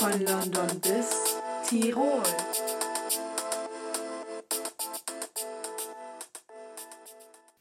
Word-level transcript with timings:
Von 0.00 0.12
London 0.24 0.80
bis 0.80 1.36
Tirol. 1.68 2.22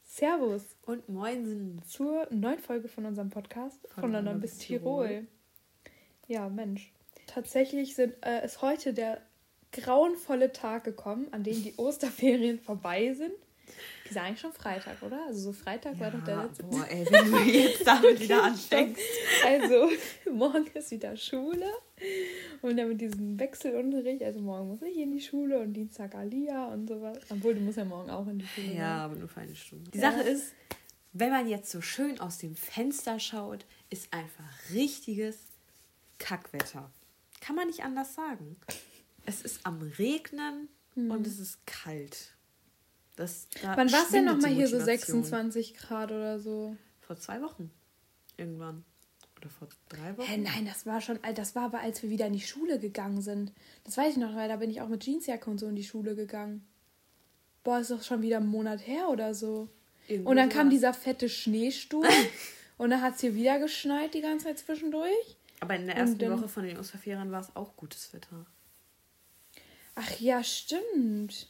Servus 0.06 0.64
Und 0.86 1.10
Moinsen. 1.10 1.82
zur 1.86 2.28
neuen 2.32 2.60
Folge 2.60 2.88
von 2.88 3.06
unserem 3.06 3.30
Podcast 3.30 3.86
von, 3.90 4.14
London 4.14 4.40
bis 4.40 4.58
Tirol. 4.58 5.28
Ja, 6.30 6.48
Mensch. 6.48 6.94
Tatsächlich 7.28 7.96
sind, 7.96 8.14
äh, 8.26 8.46
ist 8.46 8.62
heute 8.62 8.94
der 8.94 9.22
grauenvolle 9.74 10.54
Tag 10.54 10.86
gekommen, 10.86 11.28
an 11.32 11.44
dem 11.44 11.62
die 11.62 11.74
Osterferien 11.76 12.60
vorbei 12.60 13.14
sind. 13.16 13.34
Die 14.08 14.14
sind 14.14 14.22
eigentlich 14.24 14.40
schon 14.40 14.54
Freitag, 14.54 15.02
oder? 15.04 15.26
Also 15.28 15.40
so 15.40 15.54
Freitag 15.54 16.00
war 16.00 16.12
doch 16.12 16.24
der 16.24 16.44
letzte. 16.44 16.64
Boah, 16.64 16.86
ey, 16.90 17.06
wenn 17.10 17.32
du 17.32 17.38
jetzt 17.40 17.86
damit 17.86 18.20
wieder 18.20 18.44
anfängst. 18.44 19.02
Also, 19.46 19.90
morgen 20.32 20.66
ist 20.74 20.92
wieder 20.92 21.16
Schule. 21.16 21.68
Und 22.62 22.78
dann 22.78 22.90
mit 22.90 23.02
diesem 23.02 23.40
Wechselunterricht. 23.40 24.24
Also, 24.24 24.40
morgen 24.40 24.68
muss 24.70 24.82
ich 24.82 24.98
in 24.98 25.12
die 25.12 25.22
Schule 25.22 25.60
und 25.60 25.74
Dienstag 25.74 26.16
Alia 26.16 26.68
und 26.68 26.88
sowas. 26.88 27.18
Obwohl, 27.30 27.54
du 27.56 27.62
musst 27.62 27.78
ja 27.78 27.86
morgen 27.86 28.10
auch 28.10 28.28
in 28.28 28.40
die 28.40 28.48
Schule. 28.48 28.74
Ja, 28.74 28.98
ne? 28.98 29.02
aber 29.04 29.16
nur 29.16 29.28
für 29.30 29.42
eine 29.42 29.56
Stunde. 29.56 29.92
Die 29.92 29.98
Ja. 30.00 30.12
Sache 30.12 30.24
ist, 30.24 30.54
wenn 31.14 31.30
man 31.32 31.48
jetzt 31.48 31.72
so 31.72 31.82
schön 31.82 32.20
aus 32.20 32.38
dem 32.38 32.56
Fenster 32.56 33.20
schaut, 33.20 33.66
ist 33.90 34.14
einfach 34.14 34.44
richtiges 34.74 35.38
Kackwetter. 36.18 36.92
Kann 37.42 37.56
man 37.56 37.68
nicht 37.68 37.84
anders 37.84 38.14
sagen. 38.16 38.58
Es 39.26 39.42
ist 39.42 39.66
am 39.66 39.82
Regnen 39.98 40.68
und 40.96 41.26
es 41.26 41.40
ist 41.40 41.66
kalt. 41.66 42.34
Das, 43.20 43.50
da 43.62 43.76
Wann 43.76 43.92
war 43.92 44.04
es 44.04 44.12
denn 44.12 44.24
nochmal 44.24 44.52
hier 44.52 44.70
so 44.70 44.78
Motivation. 44.78 45.24
26 45.26 45.74
Grad 45.76 46.10
oder 46.14 46.40
so? 46.40 46.78
Vor 47.02 47.18
zwei 47.18 47.42
Wochen. 47.42 47.70
Irgendwann. 48.38 48.86
Oder 49.38 49.50
vor 49.50 49.68
drei 49.90 50.18
Wochen. 50.18 50.26
Hä, 50.26 50.38
nein, 50.38 50.66
das 50.66 50.86
war 50.86 51.02
schon, 51.02 51.20
das 51.36 51.54
war 51.54 51.64
aber, 51.64 51.82
als 51.82 52.02
wir 52.02 52.10
wieder 52.10 52.28
in 52.28 52.34
die 52.34 52.40
Schule 52.40 52.80
gegangen 52.80 53.22
sind. 53.22 53.52
Das 53.84 53.98
weiß 53.98 54.14
ich 54.14 54.18
noch, 54.18 54.34
weil 54.38 54.48
da 54.48 54.56
bin 54.56 54.70
ich 54.70 54.80
auch 54.80 54.88
mit 54.88 55.04
Jeansjacke 55.04 55.50
und 55.50 55.58
so 55.58 55.68
in 55.68 55.76
die 55.76 55.84
Schule 55.84 56.16
gegangen. 56.16 56.66
Boah, 57.66 57.80
ist 57.80 57.92
doch 57.92 58.04
schon 58.04 58.22
wieder 58.22 58.38
ein 58.38 58.48
Monat 58.48 58.88
her 58.88 59.10
oder 59.10 59.34
so. 59.34 59.68
Irgendwie 60.08 60.30
Und 60.30 60.38
dann 60.38 60.48
kam 60.48 60.70
dieser 60.70 60.94
fette 60.94 61.28
Schneesturm 61.28 62.06
und 62.78 62.90
dann 62.92 63.02
hat 63.02 63.16
es 63.16 63.20
hier 63.22 63.36
wieder 63.36 63.60
geschneit 63.60 64.14
die 64.14 64.22
ganze 64.22 64.46
Zeit 64.46 64.60
zwischendurch. 64.60 65.36
Aber 65.60 65.76
in 65.76 65.88
der 65.88 65.98
ersten 65.98 66.20
dann- 66.20 66.32
Woche 66.40 66.48
von 66.48 66.64
den 66.64 66.80
Osterferien 66.80 67.34
war 67.34 67.42
es 67.42 67.54
auch 67.54 67.76
gutes 67.76 68.14
Wetter. 68.14 68.46
Ach 69.96 70.20
ja, 70.22 70.42
stimmt. 70.42 71.50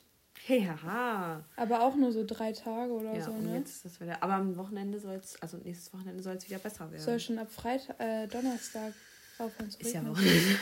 Haha. 0.50 1.44
Aber 1.56 1.82
auch 1.84 1.96
nur 1.96 2.12
so 2.12 2.24
drei 2.26 2.52
Tage 2.54 2.92
oder 2.92 3.14
Ja, 3.16 3.26
so, 3.26 3.32
und 3.32 3.44
ne? 3.46 3.58
jetzt 3.58 3.76
ist 3.78 3.86
das 3.86 4.02
wieder. 4.02 4.22
Aber 4.24 4.34
am 4.34 4.56
Wochenende 4.58 5.00
soll 5.00 5.16
es, 5.16 5.42
also 5.42 5.58
nächstes 5.58 5.94
Wochenende 5.94 6.24
soll 6.24 6.36
es 6.36 6.48
wieder 6.48 6.60
besser 6.60 6.90
werden. 6.92 7.04
Soll 7.04 7.20
schon 7.20 7.38
ab 7.40 7.52
Freitag, 7.52 8.00
äh, 8.00 8.28
Donnerstag 8.28 8.94
aufhören 9.38 9.70
zu 9.72 9.80
ist 9.80 9.94
ja. 9.94 10.06
Wochenende. 10.08 10.58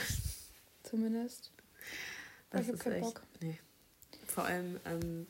Zumindest. 0.82 1.52
Das 2.50 2.62
ich 2.62 2.68
hab 2.68 2.74
ist 2.74 2.80
keinen 2.82 2.92
echt. 2.94 3.02
Bock. 3.02 3.22
Nee. 3.40 3.58
Vor 4.26 4.44
allem 4.44 4.78
ähm, 4.84 5.26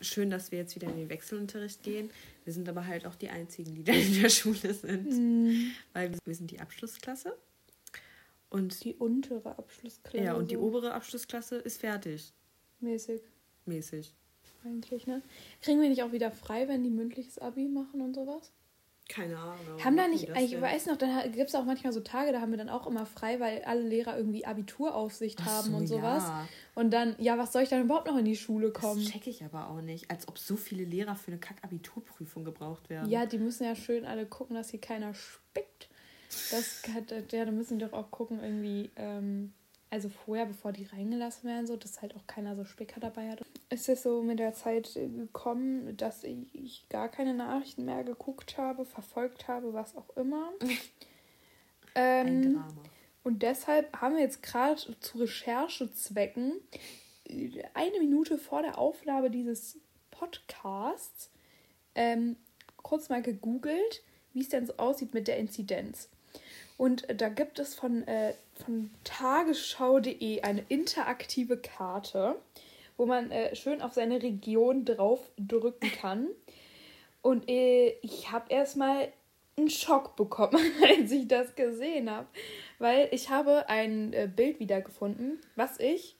schön, 0.00 0.30
dass 0.30 0.50
wir 0.50 0.58
jetzt 0.58 0.74
wieder 0.74 0.88
in 0.88 0.96
den 0.96 1.08
Wechselunterricht 1.08 1.82
gehen. 1.82 2.10
Wir 2.44 2.52
sind 2.52 2.68
aber 2.68 2.86
halt 2.86 3.06
auch 3.06 3.14
die 3.14 3.28
einzigen, 3.30 3.74
die 3.74 3.84
da 3.84 3.92
in 3.92 4.22
der 4.22 4.28
Schule 4.30 4.74
sind. 4.74 5.10
Mhm. 5.10 5.72
Weil 5.92 6.12
wir 6.24 6.34
sind 6.34 6.50
die 6.50 6.60
Abschlussklasse. 6.60 7.36
Und 8.50 8.82
Die 8.82 8.94
untere 8.94 9.58
Abschlussklasse. 9.58 10.24
ja, 10.24 10.32
und 10.32 10.50
die 10.50 10.56
obere 10.56 10.94
Abschlussklasse 10.94 11.56
ist 11.56 11.80
fertig. 11.80 12.32
Mäßig. 12.80 13.20
Mäßig. 13.68 14.14
Eigentlich, 14.64 15.06
ne? 15.06 15.22
Kriegen 15.62 15.80
wir 15.80 15.88
nicht 15.88 16.02
auch 16.02 16.12
wieder 16.12 16.30
frei, 16.30 16.66
wenn 16.68 16.82
die 16.82 16.90
mündliches 16.90 17.38
Abi 17.38 17.68
machen 17.68 18.00
und 18.00 18.14
sowas? 18.14 18.52
Keine 19.08 19.38
Ahnung. 19.38 19.82
haben 19.82 19.96
da 19.96 20.06
nicht, 20.06 20.28
ich 20.28 20.50
denn? 20.50 20.60
weiß 20.60 20.86
noch, 20.86 20.96
da 20.96 21.26
gibt 21.28 21.48
es 21.48 21.54
auch 21.54 21.64
manchmal 21.64 21.94
so 21.94 22.00
Tage, 22.00 22.30
da 22.30 22.42
haben 22.42 22.50
wir 22.50 22.58
dann 22.58 22.68
auch 22.68 22.86
immer 22.86 23.06
frei, 23.06 23.40
weil 23.40 23.62
alle 23.62 23.80
Lehrer 23.80 24.18
irgendwie 24.18 24.44
Abituraufsicht 24.44 25.42
haben 25.46 25.70
so, 25.70 25.76
und 25.78 25.86
sowas. 25.86 26.24
ja. 26.24 26.48
Und 26.74 26.92
dann, 26.92 27.16
ja, 27.18 27.38
was 27.38 27.54
soll 27.54 27.62
ich 27.62 27.70
dann 27.70 27.82
überhaupt 27.82 28.06
noch 28.06 28.18
in 28.18 28.26
die 28.26 28.36
Schule 28.36 28.70
kommen? 28.70 29.02
Das 29.02 29.10
check 29.10 29.26
ich 29.26 29.42
aber 29.42 29.70
auch 29.70 29.80
nicht. 29.80 30.10
Als 30.10 30.28
ob 30.28 30.38
so 30.38 30.56
viele 30.56 30.84
Lehrer 30.84 31.16
für 31.16 31.30
eine 31.30 31.40
Kack-Abiturprüfung 31.40 32.44
gebraucht 32.44 32.90
werden. 32.90 33.08
Ja, 33.08 33.24
die 33.24 33.38
müssen 33.38 33.64
ja 33.64 33.74
schön 33.74 34.04
alle 34.04 34.26
gucken, 34.26 34.54
dass 34.54 34.70
hier 34.70 34.80
keiner 34.80 35.14
spickt. 35.14 35.88
Das 36.50 36.82
hat, 36.94 37.32
ja, 37.32 37.46
da 37.46 37.50
müssen 37.50 37.78
die 37.78 37.86
doch 37.86 37.94
auch 37.94 38.10
gucken, 38.10 38.40
irgendwie, 38.42 38.90
ähm, 38.96 39.54
also 39.90 40.08
vorher, 40.08 40.46
bevor 40.46 40.72
die 40.72 40.84
reingelassen 40.84 41.48
werden, 41.48 41.66
so, 41.66 41.76
dass 41.76 42.02
halt 42.02 42.14
auch 42.14 42.26
keiner 42.26 42.56
so 42.56 42.64
Spicker 42.64 43.00
dabei 43.00 43.30
hat. 43.30 43.40
Es 43.70 43.88
ist 43.88 44.02
so 44.02 44.22
mit 44.22 44.38
der 44.38 44.54
Zeit 44.54 44.96
äh, 44.96 45.08
gekommen, 45.08 45.96
dass 45.96 46.24
ich 46.24 46.86
gar 46.88 47.08
keine 47.08 47.34
Nachrichten 47.34 47.84
mehr 47.84 48.04
geguckt 48.04 48.58
habe, 48.58 48.84
verfolgt 48.84 49.48
habe, 49.48 49.72
was 49.72 49.96
auch 49.96 50.16
immer. 50.16 50.52
Ein 51.94 52.26
ähm, 52.26 52.54
Drama. 52.54 52.68
und 53.24 53.42
deshalb 53.42 53.96
haben 54.00 54.14
wir 54.14 54.22
jetzt 54.22 54.42
gerade 54.42 54.80
zu 55.00 55.18
Recherchezwecken 55.18 56.52
äh, 57.28 57.62
eine 57.74 57.98
Minute 57.98 58.38
vor 58.38 58.62
der 58.62 58.78
Aufnahme 58.78 59.30
dieses 59.30 59.78
Podcasts 60.10 61.30
ähm, 61.94 62.36
kurz 62.76 63.08
mal 63.08 63.22
gegoogelt, 63.22 64.02
wie 64.32 64.40
es 64.40 64.48
denn 64.48 64.66
so 64.66 64.76
aussieht 64.76 65.14
mit 65.14 65.28
der 65.28 65.38
Inzidenz. 65.38 66.08
Und 66.76 67.06
da 67.20 67.28
gibt 67.28 67.58
es 67.58 67.74
von, 67.74 68.06
äh, 68.06 68.34
von 68.64 68.90
tagesschau.de 69.04 70.42
eine 70.42 70.64
interaktive 70.68 71.56
Karte, 71.56 72.36
wo 72.96 73.06
man 73.06 73.30
äh, 73.30 73.54
schön 73.56 73.82
auf 73.82 73.92
seine 73.92 74.22
Region 74.22 74.84
draufdrücken 74.84 75.90
kann. 75.92 76.28
Und 77.22 77.48
äh, 77.48 77.90
ich 78.02 78.30
habe 78.30 78.46
erstmal 78.52 79.12
einen 79.56 79.70
Schock 79.70 80.16
bekommen, 80.16 80.60
als 80.88 81.10
ich 81.10 81.28
das 81.28 81.54
gesehen 81.54 82.10
habe. 82.10 82.26
Weil 82.78 83.08
ich 83.12 83.30
habe 83.30 83.68
ein 83.68 84.12
äh, 84.12 84.28
Bild 84.34 84.60
wiedergefunden, 84.60 85.40
was 85.56 85.78
ich 85.80 86.16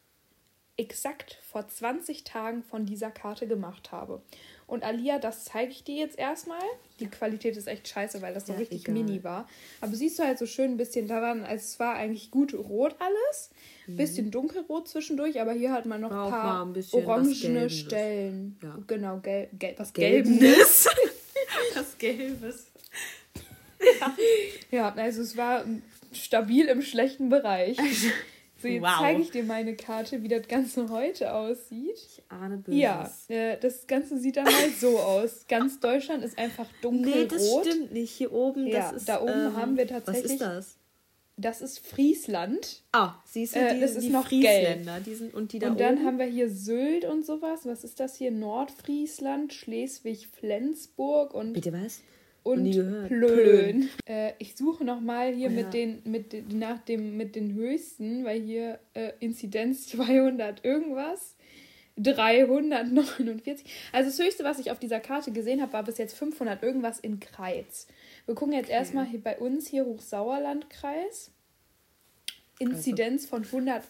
exakt 0.76 1.38
vor 1.42 1.66
20 1.66 2.24
Tagen 2.24 2.62
von 2.62 2.86
dieser 2.86 3.10
Karte 3.10 3.46
gemacht 3.46 3.92
habe. 3.92 4.22
Und 4.68 4.84
Alia, 4.84 5.18
das 5.18 5.44
zeige 5.46 5.72
ich 5.72 5.82
dir 5.82 5.96
jetzt 5.96 6.16
erstmal. 6.18 6.60
Die 7.00 7.06
Qualität 7.08 7.56
ist 7.56 7.66
echt 7.66 7.88
scheiße, 7.88 8.20
weil 8.22 8.34
das 8.34 8.46
so 8.46 8.52
Ja, 8.52 8.58
richtig 8.58 8.82
egal. 8.82 8.94
mini 8.94 9.24
war. 9.24 9.48
Aber 9.80 9.94
siehst 9.94 10.18
du 10.18 10.22
halt 10.24 10.38
so 10.38 10.44
schön 10.46 10.72
ein 10.72 10.76
bisschen 10.76 11.08
daran, 11.08 11.42
als 11.44 11.64
es 11.70 11.80
war 11.80 11.94
eigentlich 11.94 12.30
gut 12.30 12.52
rot 12.54 12.94
alles. 13.00 13.50
Ein 13.88 13.96
bisschen 13.96 14.30
dunkelrot 14.30 14.86
zwischendurch, 14.86 15.40
aber 15.40 15.52
hier 15.54 15.72
hat 15.72 15.86
man 15.86 16.02
noch 16.02 16.10
ein 16.10 16.16
War 16.16 16.26
auch 16.26 16.30
paar 16.30 16.66
ein 16.66 16.76
was 16.76 16.92
orangene. 16.92 17.70
Stellen. 17.70 18.58
Ja. 18.62 18.78
Genau, 18.86 19.18
gelb, 19.20 19.58
gelb, 19.58 19.78
was 19.78 19.92
Gelbnis. 19.94 20.38
Gelbendes. 20.38 20.88
Das 21.74 21.98
Gelbes. 21.98 22.66
Ja, 24.70 24.92
also 24.94 25.22
es 25.22 25.36
war 25.36 25.64
stabil 26.12 26.66
im 26.66 26.82
schlechten 26.82 27.28
Bereich. 27.28 27.78
So, 28.60 28.66
jetzt 28.68 28.82
Wow. 28.82 28.96
zeige 28.98 29.22
ich 29.22 29.30
dir 29.30 29.44
meine 29.44 29.76
Karte, 29.76 30.22
wie 30.22 30.28
das 30.28 30.48
Ganze 30.48 30.88
heute 30.88 31.32
aussieht. 31.32 31.94
Ich 31.94 32.22
ahne 32.28 32.56
Böses. 32.56 32.80
Ja, 32.80 33.10
äh, 33.28 33.56
das 33.60 33.86
Ganze 33.86 34.18
sieht 34.18 34.36
dann 34.36 34.46
halt 34.46 34.76
so 34.80 34.98
aus. 34.98 35.46
Ganz 35.48 35.78
Deutschland 35.78 36.24
ist 36.24 36.36
einfach 36.38 36.66
dunkelrot. 36.82 37.16
Nee, 37.16 37.26
das 37.28 37.48
stimmt 37.60 37.92
nicht. 37.92 38.10
Hier 38.10 38.32
oben, 38.32 38.66
Ja, 38.66 38.90
das 38.90 38.92
ist. 39.02 39.08
da 39.08 39.20
oben 39.22 39.30
ähm, 39.32 39.56
haben 39.56 39.76
wir 39.76 39.84
Was 39.84 40.04
tatsächlich- 40.04 40.32
ist 40.32 40.40
das? 40.40 40.74
Das 41.40 41.60
ist 41.62 41.78
Friesland. 41.78 42.82
Ah, 42.90 43.14
siehst 43.24 43.54
du, 43.54 43.60
Äh, 43.60 43.74
die, 43.74 43.80
das 43.80 43.92
ist 43.92 44.02
die 44.02 44.08
noch 44.08 44.26
Friesländer, 44.26 44.98
die 44.98 45.14
sind 45.14 45.32
und 45.34 45.52
die 45.52 45.60
da 45.60 45.68
und 45.70 45.78
dann 45.78 45.98
oben. 45.98 46.04
haben 46.04 46.18
wir 46.18 46.26
hier 46.26 46.50
Sylt 46.50 47.04
und 47.04 47.24
sowas. 47.24 47.60
Was 47.64 47.84
ist 47.84 48.00
das 48.00 48.16
hier? 48.16 48.32
Nordfriesland, 48.32 49.52
Schleswig-Flensburg 49.54 51.34
und 51.34 51.52
Bitte 51.52 51.72
was? 51.72 52.00
Und. 52.42 52.70
Plön. 53.08 53.88
Äh, 54.06 54.32
ich 54.38 54.56
suche 54.56 54.84
noch 54.84 55.00
mal 55.00 55.32
hier 55.34 55.48
Oh 55.48 55.52
ja. 55.52 55.62
mit 55.62 55.74
den 55.74 56.02
mit 56.04 56.32
den, 56.32 56.58
nach 56.58 56.78
dem 56.78 57.16
mit 57.16 57.36
den 57.36 57.54
höchsten, 57.54 58.24
weil 58.24 58.40
hier 58.40 58.78
äh, 58.94 59.12
Inzidenz 59.20 59.86
200 59.88 60.64
irgendwas. 60.64 61.36
349. 62.00 63.66
Also 63.92 64.10
das 64.10 64.18
höchste, 64.24 64.44
was 64.44 64.58
ich 64.60 64.70
auf 64.70 64.78
dieser 64.78 65.00
Karte 65.00 65.32
gesehen 65.32 65.60
habe, 65.60 65.72
war 65.72 65.82
bis 65.82 65.98
jetzt 65.98 66.16
500 66.16 66.62
irgendwas 66.62 67.00
in 67.00 67.18
Kreiz. 67.18 67.88
Wir 68.26 68.34
gucken 68.36 68.54
jetzt 68.54 68.70
erstmal 68.70 69.04
hier 69.06 69.20
bei 69.20 69.36
uns 69.38 69.66
hier 69.66 69.84
Hochsauerlandkreis. 69.84 71.32
Inzidenz 72.60 73.26
von 73.26 73.44
108,6. 73.44 73.84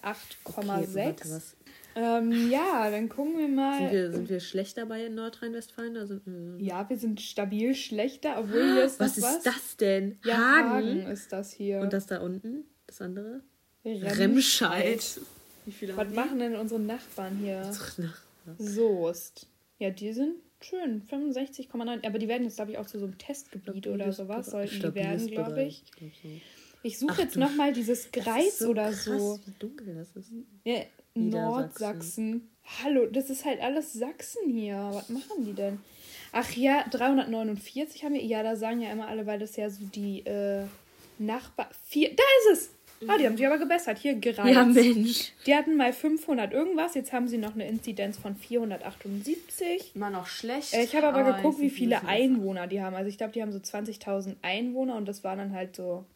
Okay? 0.94 1.40
Ähm, 1.98 2.50
ja, 2.50 2.90
dann 2.90 3.08
gucken 3.08 3.36
wir 3.38 3.48
mal. 3.48 3.78
Sind 3.78 3.92
wir, 3.92 4.12
sind 4.12 4.28
wir 4.28 4.40
schlecht 4.40 4.78
dabei 4.78 5.06
in 5.06 5.14
Nordrhein-Westfalen? 5.16 6.06
Sind 6.06 6.22
wir- 6.26 6.64
ja, 6.64 6.88
wir 6.88 6.96
sind 6.98 7.20
stabil 7.20 7.74
schlechter, 7.74 8.38
obwohl 8.38 8.72
hier 8.74 8.84
ist 8.84 9.00
was 9.00 9.16
noch 9.16 9.28
ist 9.30 9.36
was. 9.36 9.42
das 9.54 9.76
denn? 9.76 10.18
Ja, 10.24 10.36
Hagen? 10.36 10.70
Hagen 10.70 11.06
ist 11.10 11.32
das 11.32 11.52
hier. 11.52 11.80
Und 11.80 11.92
das 11.92 12.06
da 12.06 12.20
unten? 12.20 12.64
Das 12.86 13.00
andere? 13.00 13.42
Remscheid. 13.84 14.18
Remscheid. 14.18 15.20
Wie 15.64 15.72
viele 15.72 15.96
Was 15.96 16.06
haben 16.06 16.14
machen 16.14 16.38
denn 16.38 16.56
unsere 16.56 16.80
Nachbarn 16.80 17.36
hier? 17.38 17.62
Soest. 18.58 19.46
Ja, 19.78 19.90
die 19.90 20.12
sind 20.12 20.36
schön. 20.60 21.02
65,9. 21.02 22.06
Aber 22.06 22.18
die 22.18 22.28
werden 22.28 22.44
jetzt, 22.44 22.56
glaube 22.56 22.72
ich, 22.72 22.78
auch 22.78 22.86
zu 22.86 22.98
so 22.98 23.06
einem 23.06 23.18
Testgebiet 23.18 23.86
oder 23.86 24.12
sowas. 24.12 24.50
Sollten 24.50 24.80
die 24.80 24.94
werden, 24.94 25.26
glaube 25.28 25.62
ich. 25.62 25.84
glaub 25.96 26.10
so. 26.22 26.28
Ich 26.82 26.98
suche 26.98 27.12
Ach 27.14 27.18
jetzt 27.18 27.36
nochmal 27.36 27.72
dieses 27.72 28.10
Das 28.10 28.24
Greiz 28.24 28.46
ist 28.46 28.58
so 28.60 28.68
oder 28.70 28.84
krass, 28.90 29.04
so. 29.04 29.40
Wie 29.44 29.52
dunkel 29.58 29.94
das 29.96 30.14
ist. 30.14 30.30
Ja. 30.64 30.82
Nordsachsen. 31.14 32.50
Hallo, 32.82 33.06
das 33.06 33.30
ist 33.30 33.44
halt 33.44 33.60
alles 33.60 33.92
Sachsen 33.92 34.50
hier. 34.50 34.90
Was 34.92 35.08
machen 35.08 35.44
die 35.44 35.54
denn? 35.54 35.80
Ach 36.32 36.50
ja, 36.52 36.84
349 36.90 38.04
haben 38.04 38.14
wir. 38.14 38.22
Ja, 38.22 38.42
da 38.42 38.56
sagen 38.56 38.80
ja 38.80 38.92
immer 38.92 39.08
alle, 39.08 39.26
weil 39.26 39.38
das 39.38 39.56
ja 39.56 39.70
so 39.70 39.84
die 39.84 40.20
äh, 40.26 40.64
Nachbar. 41.18 41.68
Vier, 41.86 42.10
da 42.14 42.22
ist 42.52 42.58
es! 42.58 42.70
Ah, 43.06 43.16
die 43.16 43.26
haben 43.26 43.36
sich 43.36 43.46
aber 43.46 43.58
gebessert. 43.58 43.98
Hier 43.98 44.14
gereizt. 44.14 44.54
Ja, 44.54 44.64
Mensch. 44.64 45.32
Die 45.46 45.54
hatten 45.54 45.76
mal 45.76 45.92
500 45.92 46.52
irgendwas. 46.52 46.94
Jetzt 46.94 47.12
haben 47.12 47.28
sie 47.28 47.38
noch 47.38 47.54
eine 47.54 47.68
Inzidenz 47.68 48.18
von 48.18 48.34
478. 48.34 49.94
Immer 49.94 50.10
noch 50.10 50.26
schlecht. 50.26 50.74
Äh, 50.74 50.82
ich 50.82 50.96
habe 50.96 51.06
aber 51.08 51.22
geguckt, 51.22 51.58
jetzt 51.58 51.60
wie 51.60 51.68
sind 51.68 51.78
viele. 51.78 52.04
Einwohner 52.04 52.66
die 52.66 52.82
haben. 52.82 52.96
Also 52.96 53.08
ich 53.08 53.16
glaube, 53.16 53.32
die 53.32 53.42
haben 53.42 53.52
so 53.52 53.58
20.000 53.58 54.36
Einwohner 54.42 54.96
und 54.96 55.06
das 55.06 55.22
waren 55.22 55.38
dann 55.38 55.52
halt 55.54 55.76
so 55.76 56.06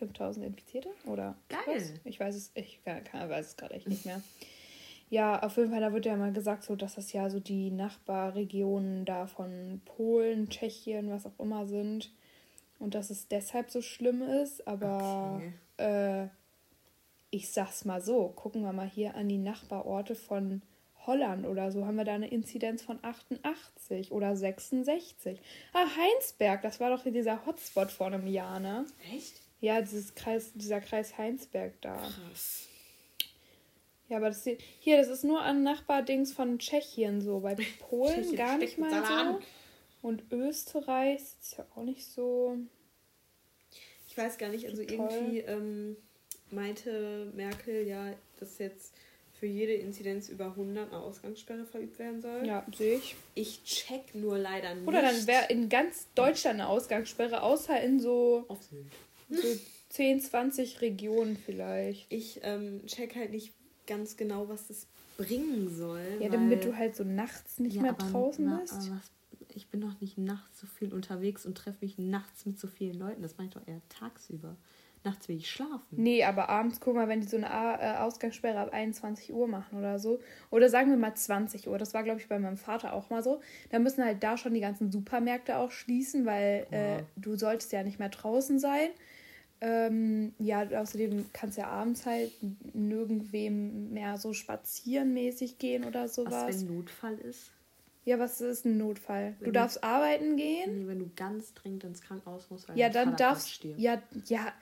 5.000 0.00 0.42
Infizierte 0.42 0.88
oder 1.06 1.34
Geil. 1.48 1.60
was? 1.66 1.92
Ich 2.04 2.18
weiß 2.20 2.34
es, 2.34 2.50
ich 2.54 2.80
kann, 2.84 3.02
kann, 3.04 3.28
weiß 3.28 3.46
es 3.46 3.56
gerade 3.56 3.74
echt 3.74 3.88
nicht 3.88 4.04
mehr. 4.06 4.22
Ja, 5.10 5.42
auf 5.42 5.56
jeden 5.56 5.70
Fall, 5.70 5.80
da 5.80 5.92
wird 5.92 6.04
ja 6.06 6.16
mal 6.16 6.32
gesagt, 6.32 6.64
so, 6.64 6.76
dass 6.76 6.96
das 6.96 7.12
ja 7.14 7.30
so 7.30 7.40
die 7.40 7.70
Nachbarregionen 7.70 9.04
da 9.06 9.26
von 9.26 9.80
Polen, 9.86 10.50
Tschechien, 10.50 11.10
was 11.10 11.24
auch 11.24 11.38
immer 11.38 11.66
sind. 11.66 12.10
Und 12.78 12.94
dass 12.94 13.08
es 13.10 13.26
deshalb 13.26 13.70
so 13.70 13.80
schlimm 13.80 14.22
ist. 14.22 14.68
Aber 14.68 15.40
Okay. 15.78 16.24
äh, 16.24 16.28
ich 17.30 17.50
sag's 17.50 17.84
mal 17.86 18.00
so, 18.02 18.28
gucken 18.28 18.62
wir 18.62 18.72
mal 18.72 18.88
hier 18.88 19.14
an 19.14 19.28
die 19.28 19.38
Nachbarorte 19.38 20.14
von 20.14 20.62
Holland 21.06 21.46
oder 21.46 21.72
so, 21.72 21.86
haben 21.86 21.96
wir 21.96 22.04
da 22.04 22.12
eine 22.14 22.28
Inzidenz 22.28 22.82
von 22.82 22.98
88 23.02 24.12
oder 24.12 24.36
66. 24.36 25.40
Ah, 25.72 25.86
Heinsberg, 25.96 26.60
das 26.60 26.80
war 26.80 26.90
doch 26.90 27.02
dieser 27.04 27.46
Hotspot 27.46 27.90
vor 27.90 28.08
einem 28.08 28.26
Jahr, 28.26 28.60
ne? 28.60 28.84
Echt? 29.14 29.40
Ja, 29.60 29.80
dieses 29.80 30.14
Kreis, 30.14 30.52
dieser 30.54 30.80
Kreis 30.80 31.18
Heinsberg 31.18 31.80
da. 31.80 31.96
Krass. 31.96 32.68
Ja, 34.08 34.16
aber 34.16 34.28
das 34.28 34.44
hier, 34.44 34.56
hier, 34.80 34.96
das 34.96 35.08
ist 35.08 35.24
nur 35.24 35.42
an 35.42 35.62
Nachbardings 35.62 36.32
von 36.32 36.58
Tschechien 36.58 37.20
so. 37.20 37.40
Bei 37.40 37.54
Polen 37.80 38.36
gar 38.36 38.58
nicht 38.58 38.78
mal 38.78 39.04
so. 39.04 39.40
Und 40.00 40.22
Österreich 40.30 41.20
ist 41.40 41.56
ja 41.58 41.66
auch 41.74 41.82
nicht 41.82 42.06
so. 42.06 42.56
Ich 44.06 44.16
weiß 44.16 44.38
gar 44.38 44.48
nicht, 44.48 44.66
also 44.66 44.82
Toll. 44.84 44.92
irgendwie 44.92 45.38
ähm, 45.40 45.96
meinte 46.50 47.30
Merkel 47.34 47.86
ja, 47.86 48.12
dass 48.38 48.58
jetzt 48.58 48.94
für 49.38 49.46
jede 49.46 49.74
Inzidenz 49.74 50.28
über 50.28 50.46
100 50.46 50.92
eine 50.92 51.00
Ausgangssperre 51.00 51.64
verübt 51.64 51.98
werden 51.98 52.20
soll. 52.20 52.44
Ja, 52.46 52.66
sehe 52.76 52.96
ich. 52.96 53.14
Ich 53.34 53.62
check 53.64 54.14
nur 54.14 54.38
leider 54.38 54.74
nicht. 54.74 54.88
Oder 54.88 55.02
dann 55.02 55.26
wäre 55.26 55.46
in 55.48 55.68
ganz 55.68 56.08
Deutschland 56.14 56.60
eine 56.60 56.68
Ausgangssperre, 56.68 57.42
außer 57.42 57.80
in 57.80 58.00
so, 58.00 58.44
Auf 58.48 58.62
Sylt. 58.64 58.86
So 59.30 59.48
10, 59.90 60.20
20 60.20 60.80
Regionen 60.80 61.36
vielleicht. 61.36 62.12
Ich 62.12 62.40
ähm, 62.42 62.84
check 62.86 63.14
halt 63.16 63.30
nicht 63.32 63.52
ganz 63.86 64.16
genau, 64.16 64.48
was 64.48 64.68
das 64.68 64.86
bringen 65.16 65.68
soll. 65.74 66.00
Ja, 66.20 66.28
damit 66.28 66.64
du 66.64 66.76
halt 66.76 66.94
so 66.94 67.04
nachts 67.04 67.58
nicht 67.58 67.76
Ja, 67.76 67.82
mehr 67.82 67.90
aber 67.92 68.10
draußen 68.10 68.44
na, 68.44 68.58
bist. 68.60 68.72
aber 68.74 68.96
was- 68.96 69.10
ich 69.54 69.68
bin 69.70 69.80
doch 69.80 70.00
nicht 70.00 70.18
nachts 70.18 70.60
so 70.60 70.66
viel 70.66 70.92
unterwegs 70.92 71.44
und 71.46 71.56
treffe 71.56 71.78
mich 71.80 71.98
nachts 71.98 72.46
mit 72.46 72.58
so 72.58 72.68
vielen 72.68 72.98
Leuten. 72.98 73.22
Das 73.22 73.36
mache 73.36 73.48
ich 73.48 73.54
doch 73.54 73.66
eher 73.66 73.80
tagsüber. 73.88 74.56
Nachts 75.04 75.28
will 75.28 75.36
ich 75.36 75.50
schlafen. 75.50 75.80
Nee, 75.90 76.24
aber 76.24 76.48
abends, 76.48 76.80
guck 76.80 76.94
mal, 76.94 77.08
wenn 77.08 77.20
die 77.20 77.26
so 77.28 77.36
eine 77.36 77.50
A- 77.50 77.76
äh, 77.80 77.98
Ausgangssperre 77.98 78.58
ab 78.58 78.72
21 78.72 79.32
Uhr 79.32 79.46
machen 79.48 79.78
oder 79.78 79.98
so. 79.98 80.20
Oder 80.50 80.68
sagen 80.68 80.90
wir 80.90 80.96
mal 80.96 81.14
20 81.14 81.66
Uhr. 81.68 81.78
Das 81.78 81.94
war, 81.94 82.02
glaube 82.02 82.20
ich, 82.20 82.28
bei 82.28 82.38
meinem 82.38 82.56
Vater 82.56 82.92
auch 82.92 83.08
mal 83.10 83.22
so. 83.22 83.40
Da 83.70 83.78
müssen 83.78 84.04
halt 84.04 84.22
da 84.22 84.36
schon 84.36 84.54
die 84.54 84.60
ganzen 84.60 84.90
Supermärkte 84.92 85.56
auch 85.56 85.70
schließen, 85.70 86.26
weil 86.26 86.66
äh, 86.72 87.02
du 87.16 87.36
solltest 87.36 87.72
ja 87.72 87.82
nicht 87.82 87.98
mehr 87.98 88.08
draußen 88.10 88.58
sein. 88.58 88.90
Ähm, 89.60 90.34
ja, 90.38 90.62
außerdem 90.68 91.26
kannst 91.32 91.58
ja 91.58 91.66
abends 91.66 92.06
halt 92.06 92.30
nirgendwem 92.74 93.90
mehr 93.92 94.16
so 94.16 94.32
spazierenmäßig 94.32 95.58
gehen 95.58 95.84
oder 95.84 96.04
Was, 96.04 96.14
sowas. 96.14 96.46
wenn 96.62 96.76
Notfall 96.76 97.18
ist? 97.18 97.50
ja, 98.04 98.18
was 98.18 98.40
ist 98.40 98.64
ein 98.64 98.78
Notfall? 98.78 99.34
Du 99.40 99.46
Wenn- 99.46 99.52
darfst 99.52 99.84
arbeiten 99.84 100.36
gehen. 100.36 100.80
Nee, 100.82 100.86
wenn 100.86 100.98
du 101.00 101.10
ganz 101.14 101.52
dringend 101.52 101.84
ins 101.84 102.00
Krankenhaus 102.00 102.48
musst, 102.48 102.66
weil 102.68 102.78
Ja, 102.78 102.88
dann 102.88 103.10
Vater 103.10 103.24
darfst 103.24 103.50
stirbt. 103.52 103.78
ja, 103.78 104.00
ja, 104.26 104.52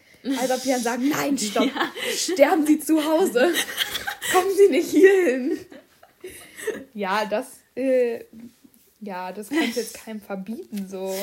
als 0.41 0.51
ob 0.51 0.63
die 0.63 0.71
dann 0.71 0.81
sagen, 0.81 1.09
nein, 1.09 1.39
stopp, 1.39 1.71
sterben 2.13 2.67
Sie 2.67 2.81
zu 2.81 3.05
Hause, 3.05 3.53
kommen 4.33 4.51
Sie 4.57 4.69
nicht 4.71 4.91
hier 4.91 5.13
hin. 5.27 5.59
Ja, 6.95 7.25
das, 7.27 7.61
äh, 7.77 8.25
ja, 9.01 9.31
das 9.31 9.49
kannst 9.51 9.77
du 9.77 9.81
jetzt 9.81 9.95
keinem 9.95 10.21
verbieten, 10.21 10.89
so. 10.89 11.15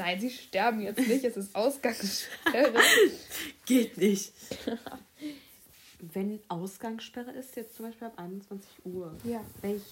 Nein, 0.00 0.18
Sie 0.18 0.30
sterben 0.30 0.80
jetzt 0.80 1.06
nicht, 1.06 1.22
es 1.24 1.36
ist 1.36 1.54
Ausgangssperre. 1.54 2.72
Geht 3.66 3.98
nicht. 3.98 4.32
wenn 6.00 6.40
Ausgangssperre 6.48 7.32
ist, 7.32 7.54
jetzt 7.56 7.76
zum 7.76 7.84
Beispiel 7.84 8.06
ab 8.06 8.14
21 8.16 8.66
Uhr, 8.84 9.14
Ja. 9.24 9.44
welch, 9.60 9.82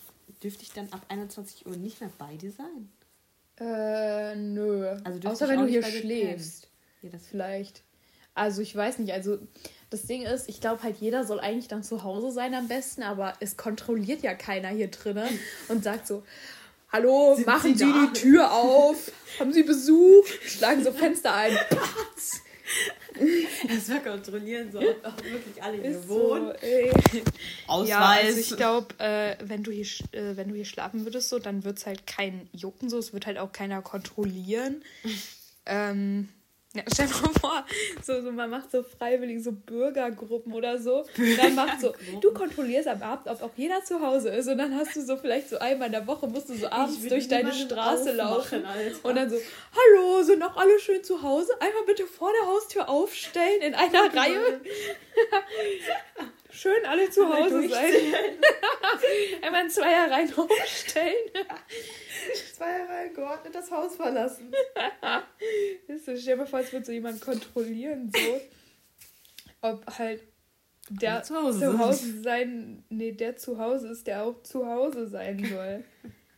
dürfte 0.43 0.62
ich 0.62 0.72
dann 0.72 0.90
ab 0.93 1.05
21 1.08 1.66
Uhr 1.66 1.76
nicht 1.76 2.00
mehr 2.00 2.10
bei 2.16 2.37
dir 2.37 2.50
sein? 2.50 2.90
Äh, 3.60 4.34
nö. 4.37 4.88
Also 4.88 5.19
dürfte 5.19 5.28
Außer 5.28 5.49
wenn 5.49 5.60
du 5.60 5.66
hier 5.66 5.82
schläfst. 5.82 6.70
Ja, 7.02 7.10
das 7.10 7.26
Vielleicht. 7.26 7.82
Also 8.32 8.62
ich 8.62 8.75
weiß 8.75 9.00
nicht, 9.00 9.12
also 9.12 9.38
das 9.90 10.06
Ding 10.06 10.22
ist, 10.22 10.49
ich 10.49 10.62
glaube 10.62 10.84
halt, 10.84 10.96
jeder 10.99 11.25
soll 11.25 11.40
eigentlich 11.40 11.69
dann 11.69 11.82
zu 11.82 12.02
Hause 12.02 12.31
sein 12.31 12.55
am 12.55 12.69
besten, 12.69 13.02
aber 13.02 13.34
es 13.40 13.58
kontrolliert 13.58 14.22
ja 14.22 14.32
keiner 14.34 14.69
hier 14.69 14.88
drinnen 14.88 15.38
und 15.69 15.84
sagt 15.84 16.06
so, 16.06 16.22
hallo, 16.90 17.35
Sind 17.37 17.46
machen 17.46 17.76
Sie 17.76 17.85
da?" 17.85 18.06
die 18.12 18.20
Tür 18.20 18.52
auf, 18.52 19.11
haben 19.38 19.52
Sie 19.52 19.62
Besuch, 19.62 20.26
schlagen 20.46 20.82
so 20.85 20.93
Fenster 20.93 21.35
ein. 21.35 21.56
Das 23.69 23.88
wir 23.88 23.99
kontrollieren, 24.00 24.70
so 24.70 24.79
auch 24.79 25.17
wirklich 25.25 25.61
alle 25.61 25.79
hier 25.79 25.90
Ist 25.90 26.06
so, 26.06 26.08
wohnen. 26.31 26.52
ey. 26.61 26.93
Ausweis. 27.67 27.88
Ja, 27.88 28.00
also 28.11 28.38
ich 28.38 28.56
glaube, 28.56 28.94
äh, 28.99 29.37
wenn, 29.43 29.64
du 29.64 29.73
hier 29.73 29.87
äh, 30.12 30.37
wenn 30.37 30.49
du 30.49 30.55
hier 30.55 30.64
schlafen 30.67 31.05
würdest, 31.05 31.29
so, 31.29 31.38
dann 31.40 31.64
wird 31.64 31.79
es 31.79 31.87
halt 31.87 32.06
kein 32.06 32.49
Jucken, 32.52 32.88
so, 32.88 32.99
es 32.99 33.12
wird 33.12 33.26
halt 33.26 33.38
auch 33.38 33.50
keiner 33.52 33.82
kontrollieren. 33.82 34.84
ähm, 35.67 36.29
ja, 36.78 36.84
stell 36.92 37.06
dir 37.06 37.14
mal 37.22 37.32
vor, 37.40 37.66
so, 38.02 38.22
so, 38.22 38.30
man 38.30 38.50
macht 38.50 38.70
so 38.70 38.82
freiwillig 38.82 39.42
so 39.42 39.52
Bürgergruppen 39.52 40.52
oder 40.52 40.78
so. 40.78 41.04
Und 41.16 41.38
dann 41.38 41.54
macht 41.54 41.80
so, 41.80 41.92
du 42.20 42.32
kontrollierst 42.32 42.88
am 42.88 43.02
Abend, 43.02 43.26
ob 43.28 43.42
auch 43.42 43.50
jeder 43.56 43.84
zu 43.84 44.00
Hause 44.00 44.30
ist. 44.30 44.48
Und 44.48 44.58
dann 44.58 44.75
hast 44.75 44.94
du 44.94 45.02
so 45.02 45.16
vielleicht 45.16 45.48
so 45.48 45.58
einmal 45.58 45.86
in 45.86 45.92
der 45.92 46.06
Woche, 46.06 46.28
musst 46.28 46.48
du 46.48 46.54
so 46.54 46.69
abends 46.70 47.06
durch 47.08 47.28
deine 47.28 47.52
Straße 47.52 48.12
laufen. 48.12 48.64
Alter. 48.64 49.08
Und 49.08 49.16
dann 49.16 49.28
so, 49.28 49.36
hallo, 49.36 50.22
sind 50.22 50.38
noch 50.38 50.56
alle 50.56 50.78
schön 50.78 51.02
zu 51.02 51.22
Hause? 51.22 51.52
Einmal 51.60 51.84
bitte 51.86 52.06
vor 52.06 52.30
der 52.40 52.48
Haustür 52.48 52.88
aufstellen 52.88 53.62
in 53.62 53.74
einer 53.74 54.14
Reihe. 54.14 54.60
Schön 56.50 56.84
alle 56.86 57.10
zu 57.10 57.28
Hause 57.28 57.68
sein. 57.68 57.92
Einmal 59.42 59.64
in 59.64 59.70
zweier 59.70 60.10
Reihen 60.10 60.32
aufstellen. 60.34 61.14
Zwei 62.54 62.78
Jahre 62.78 63.10
geordnet 63.10 63.54
das 63.54 63.70
Haus 63.70 63.96
verlassen. 63.96 64.52
Ist 65.86 66.06
so, 66.06 66.17
stell 66.17 66.34
dir 66.34 66.36
mal 66.36 66.46
vor, 66.46 66.60
es 66.60 66.72
wird 66.72 66.86
so 66.86 66.93
jemand 66.93 67.20
kontrollieren, 67.20 68.10
so. 68.14 68.40
Ob 69.60 69.86
halt 69.98 70.22
der 70.90 71.22
zu 71.22 71.36
Hause 71.36 71.58
zu. 71.60 71.78
Hause 71.78 72.22
sein, 72.22 72.84
nee, 72.88 73.12
der 73.12 73.36
zu 73.36 73.58
Hause 73.58 73.88
ist, 73.88 74.06
der 74.06 74.24
auch 74.24 74.43
zu 74.43 74.67
Hause 74.67 75.06
sein 75.06 75.44
soll. 75.44 75.84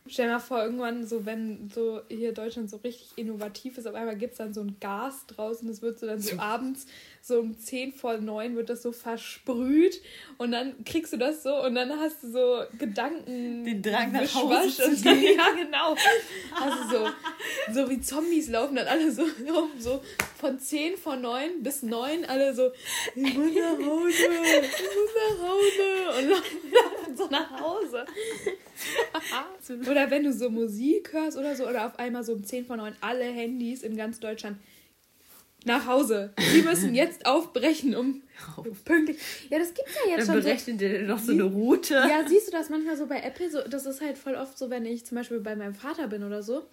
Stell 0.07 0.25
dir 0.25 0.33
mal 0.33 0.39
vor, 0.39 0.63
irgendwann 0.63 1.05
so, 1.05 1.25
wenn 1.27 1.69
so 1.73 2.01
hier 2.09 2.33
Deutschland 2.33 2.71
so 2.71 2.77
richtig 2.77 3.09
innovativ 3.17 3.77
ist, 3.77 3.85
auf 3.85 3.93
einmal 3.93 4.15
gibt 4.17 4.31
es 4.31 4.39
dann 4.39 4.51
so 4.51 4.61
ein 4.61 4.77
Gas 4.79 5.27
draußen, 5.27 5.67
das 5.67 5.83
wird 5.83 5.99
so 5.99 6.07
dann 6.07 6.19
so 6.19 6.37
abends, 6.39 6.87
so 7.21 7.39
um 7.39 7.57
10 7.57 7.93
vor 7.93 8.17
9 8.17 8.55
wird 8.55 8.69
das 8.69 8.81
so 8.81 8.91
versprüht 8.91 10.01
und 10.39 10.51
dann 10.51 10.83
kriegst 10.85 11.13
du 11.13 11.17
das 11.17 11.43
so 11.43 11.63
und 11.63 11.75
dann 11.75 11.91
hast 11.99 12.23
du 12.23 12.31
so 12.31 12.63
Gedanken. 12.79 13.63
Den 13.63 13.83
Drang 13.83 14.11
nach 14.11 14.33
Hause 14.33 14.69
zu 14.69 14.85
und. 14.85 15.05
Ja, 15.21 15.51
genau. 15.55 15.95
Also 16.59 16.89
so, 16.89 17.09
so 17.73 17.89
wie 17.89 18.01
Zombies 18.01 18.49
laufen 18.49 18.75
dann 18.75 18.87
alle 18.87 19.11
so 19.11 19.21
rum, 19.21 19.69
so 19.77 20.01
von 20.39 20.59
10 20.59 20.97
vor 20.97 21.15
9 21.15 21.61
bis 21.61 21.83
9 21.83 22.25
alle 22.25 22.55
so, 22.55 22.71
ich 23.15 23.37
muss 23.37 23.53
nach 23.53 23.77
Hause, 23.85 24.11
ich 24.11 24.71
muss 24.71 25.11
nach 25.15 25.47
Hause 25.47 26.19
und 26.19 26.29
laufen 26.29 26.71
so 27.17 27.27
nach 27.27 27.59
Hause. 27.59 28.05
Oder 29.89 30.09
wenn 30.09 30.23
du 30.23 30.33
so 30.33 30.49
Musik 30.49 31.13
hörst 31.13 31.37
oder 31.37 31.55
so, 31.55 31.67
oder 31.67 31.85
auf 31.85 31.99
einmal 31.99 32.23
so 32.23 32.33
um 32.33 32.43
10 32.43 32.65
vor 32.65 32.77
9 32.77 32.95
alle 33.01 33.25
Handys 33.25 33.83
in 33.83 33.95
ganz 33.95 34.19
Deutschland 34.19 34.57
nach 35.65 35.85
Hause. 35.85 36.33
Die 36.55 36.61
müssen 36.61 36.95
jetzt 36.95 37.25
aufbrechen, 37.25 37.95
um 37.95 38.23
pünktlich. 38.85 39.17
Ja, 39.49 39.59
das 39.59 39.73
gibt's 39.73 39.93
ja 40.03 40.11
jetzt 40.11 40.27
Dann 40.27 40.35
schon. 40.35 40.43
So, 40.43 40.47
berechnet 40.49 40.81
ihr 40.81 41.03
noch 41.03 41.19
so 41.19 41.31
eine 41.31 41.43
Route. 41.43 41.93
ja, 41.93 42.27
siehst 42.27 42.47
du 42.47 42.51
das 42.51 42.69
manchmal 42.69 42.97
so 42.97 43.05
bei 43.05 43.21
Apple? 43.21 43.49
So, 43.49 43.61
das 43.61 43.85
ist 43.85 44.01
halt 44.01 44.17
voll 44.17 44.35
oft 44.35 44.57
so, 44.57 44.69
wenn 44.69 44.85
ich 44.85 45.05
zum 45.05 45.17
Beispiel 45.17 45.39
bei 45.39 45.55
meinem 45.55 45.75
Vater 45.75 46.07
bin 46.07 46.23
oder 46.23 46.41
so. 46.41 46.63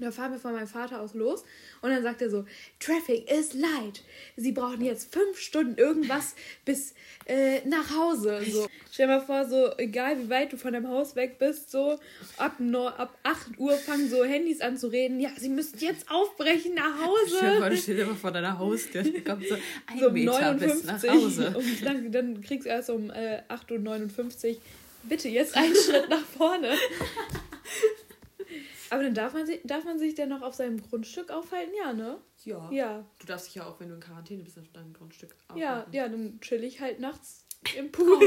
Da 0.00 0.10
fahren 0.10 0.32
wir 0.32 0.38
von 0.38 0.52
meinem 0.52 0.66
Vater 0.66 1.00
aus 1.00 1.14
los 1.14 1.44
und 1.82 1.90
dann 1.90 2.02
sagt 2.02 2.22
er 2.22 2.30
so, 2.30 2.44
Traffic 2.80 3.30
is 3.30 3.52
light. 3.52 4.02
Sie 4.36 4.52
brauchen 4.52 4.82
jetzt 4.84 5.12
fünf 5.12 5.38
Stunden 5.38 5.76
irgendwas 5.76 6.34
bis 6.64 6.94
äh, 7.26 7.60
nach 7.66 7.94
Hause. 7.94 8.40
So. 8.50 8.66
Stell 8.90 9.06
dir 9.06 9.18
mal 9.18 9.20
vor, 9.24 9.46
so 9.46 9.76
egal 9.78 10.18
wie 10.18 10.30
weit 10.30 10.52
du 10.52 10.56
von 10.56 10.72
deinem 10.72 10.88
Haus 10.88 11.14
weg 11.14 11.38
bist, 11.38 11.70
so 11.70 11.98
ab, 12.36 12.56
no, 12.58 12.88
ab 12.88 13.16
8 13.22 13.58
Uhr 13.58 13.72
fangen 13.76 14.08
so 14.08 14.24
Handys 14.24 14.60
an 14.60 14.76
zu 14.76 14.88
reden. 14.88 15.20
Ja, 15.20 15.30
sie 15.38 15.48
müssen 15.48 15.78
jetzt 15.78 16.10
aufbrechen 16.10 16.74
nach 16.74 16.94
Stell 17.26 17.50
dir 17.50 17.66
Hause. 17.66 17.92
immer 17.92 18.14
vor 18.14 18.30
deiner 18.32 18.58
Haustür 18.58 19.04
kommt 19.24 19.46
so 19.46 19.54
ein 19.86 19.98
So 19.98 20.06
um 20.08 20.12
Meter 20.14 20.54
bis 20.54 20.84
nach 20.84 21.02
59. 21.02 21.10
Hause. 21.10 21.54
Und 21.56 21.86
dann, 21.86 22.12
dann 22.12 22.40
kriegst 22.40 22.66
du 22.66 22.70
erst 22.70 22.90
um 22.90 23.10
äh, 23.10 23.42
8.59 23.48 24.50
Uhr. 24.50 24.56
Bitte 25.04 25.28
jetzt 25.28 25.56
einen 25.56 25.74
Schritt 25.86 26.08
nach 26.08 26.24
vorne. 26.24 26.76
Aber 28.92 29.02
dann 29.04 29.14
darf 29.14 29.32
man, 29.32 29.46
sich, 29.46 29.60
darf 29.64 29.84
man 29.84 29.98
sich 29.98 30.14
dann 30.14 30.28
noch 30.28 30.42
auf 30.42 30.54
seinem 30.54 30.80
Grundstück 30.82 31.30
aufhalten? 31.30 31.72
Ja, 31.82 31.94
ne? 31.94 32.18
Ja. 32.44 32.70
Ja. 32.70 33.06
Du 33.18 33.26
darfst 33.26 33.46
dich 33.46 33.54
ja 33.54 33.66
auch, 33.66 33.80
wenn 33.80 33.88
du 33.88 33.94
in 33.94 34.00
Quarantäne 34.00 34.42
bist, 34.42 34.58
auf 34.58 34.68
deinem 34.72 34.92
Grundstück 34.92 35.34
Ja, 35.56 35.78
aufhalten. 35.80 35.94
ja, 35.94 36.08
dann 36.08 36.38
chill 36.42 36.62
ich 36.62 36.78
halt 36.80 37.00
nachts 37.00 37.46
im 37.74 37.90
Pool. 37.92 38.20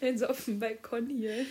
dann 0.00 0.16
so 0.18 0.26
auf 0.26 0.44
dem 0.44 0.60
Balkon 0.60 1.08
hier. 1.08 1.44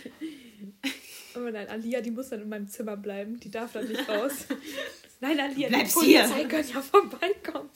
Aber 1.34 1.50
nein, 1.52 1.68
Alia, 1.68 2.00
die 2.00 2.10
muss 2.12 2.30
dann 2.30 2.40
in 2.40 2.48
meinem 2.48 2.66
Zimmer 2.66 2.96
bleiben. 2.96 3.38
Die 3.40 3.50
darf 3.50 3.72
dann 3.72 3.86
nicht 3.86 4.08
raus. 4.08 4.46
Nein, 5.20 5.38
Alia, 5.40 5.68
bleibst 5.68 6.00
die 6.00 6.06
hier. 6.06 6.22
Polizei 6.24 6.44
kann 6.44 6.68
ja 6.68 6.80
vorbeikommen. 6.82 7.70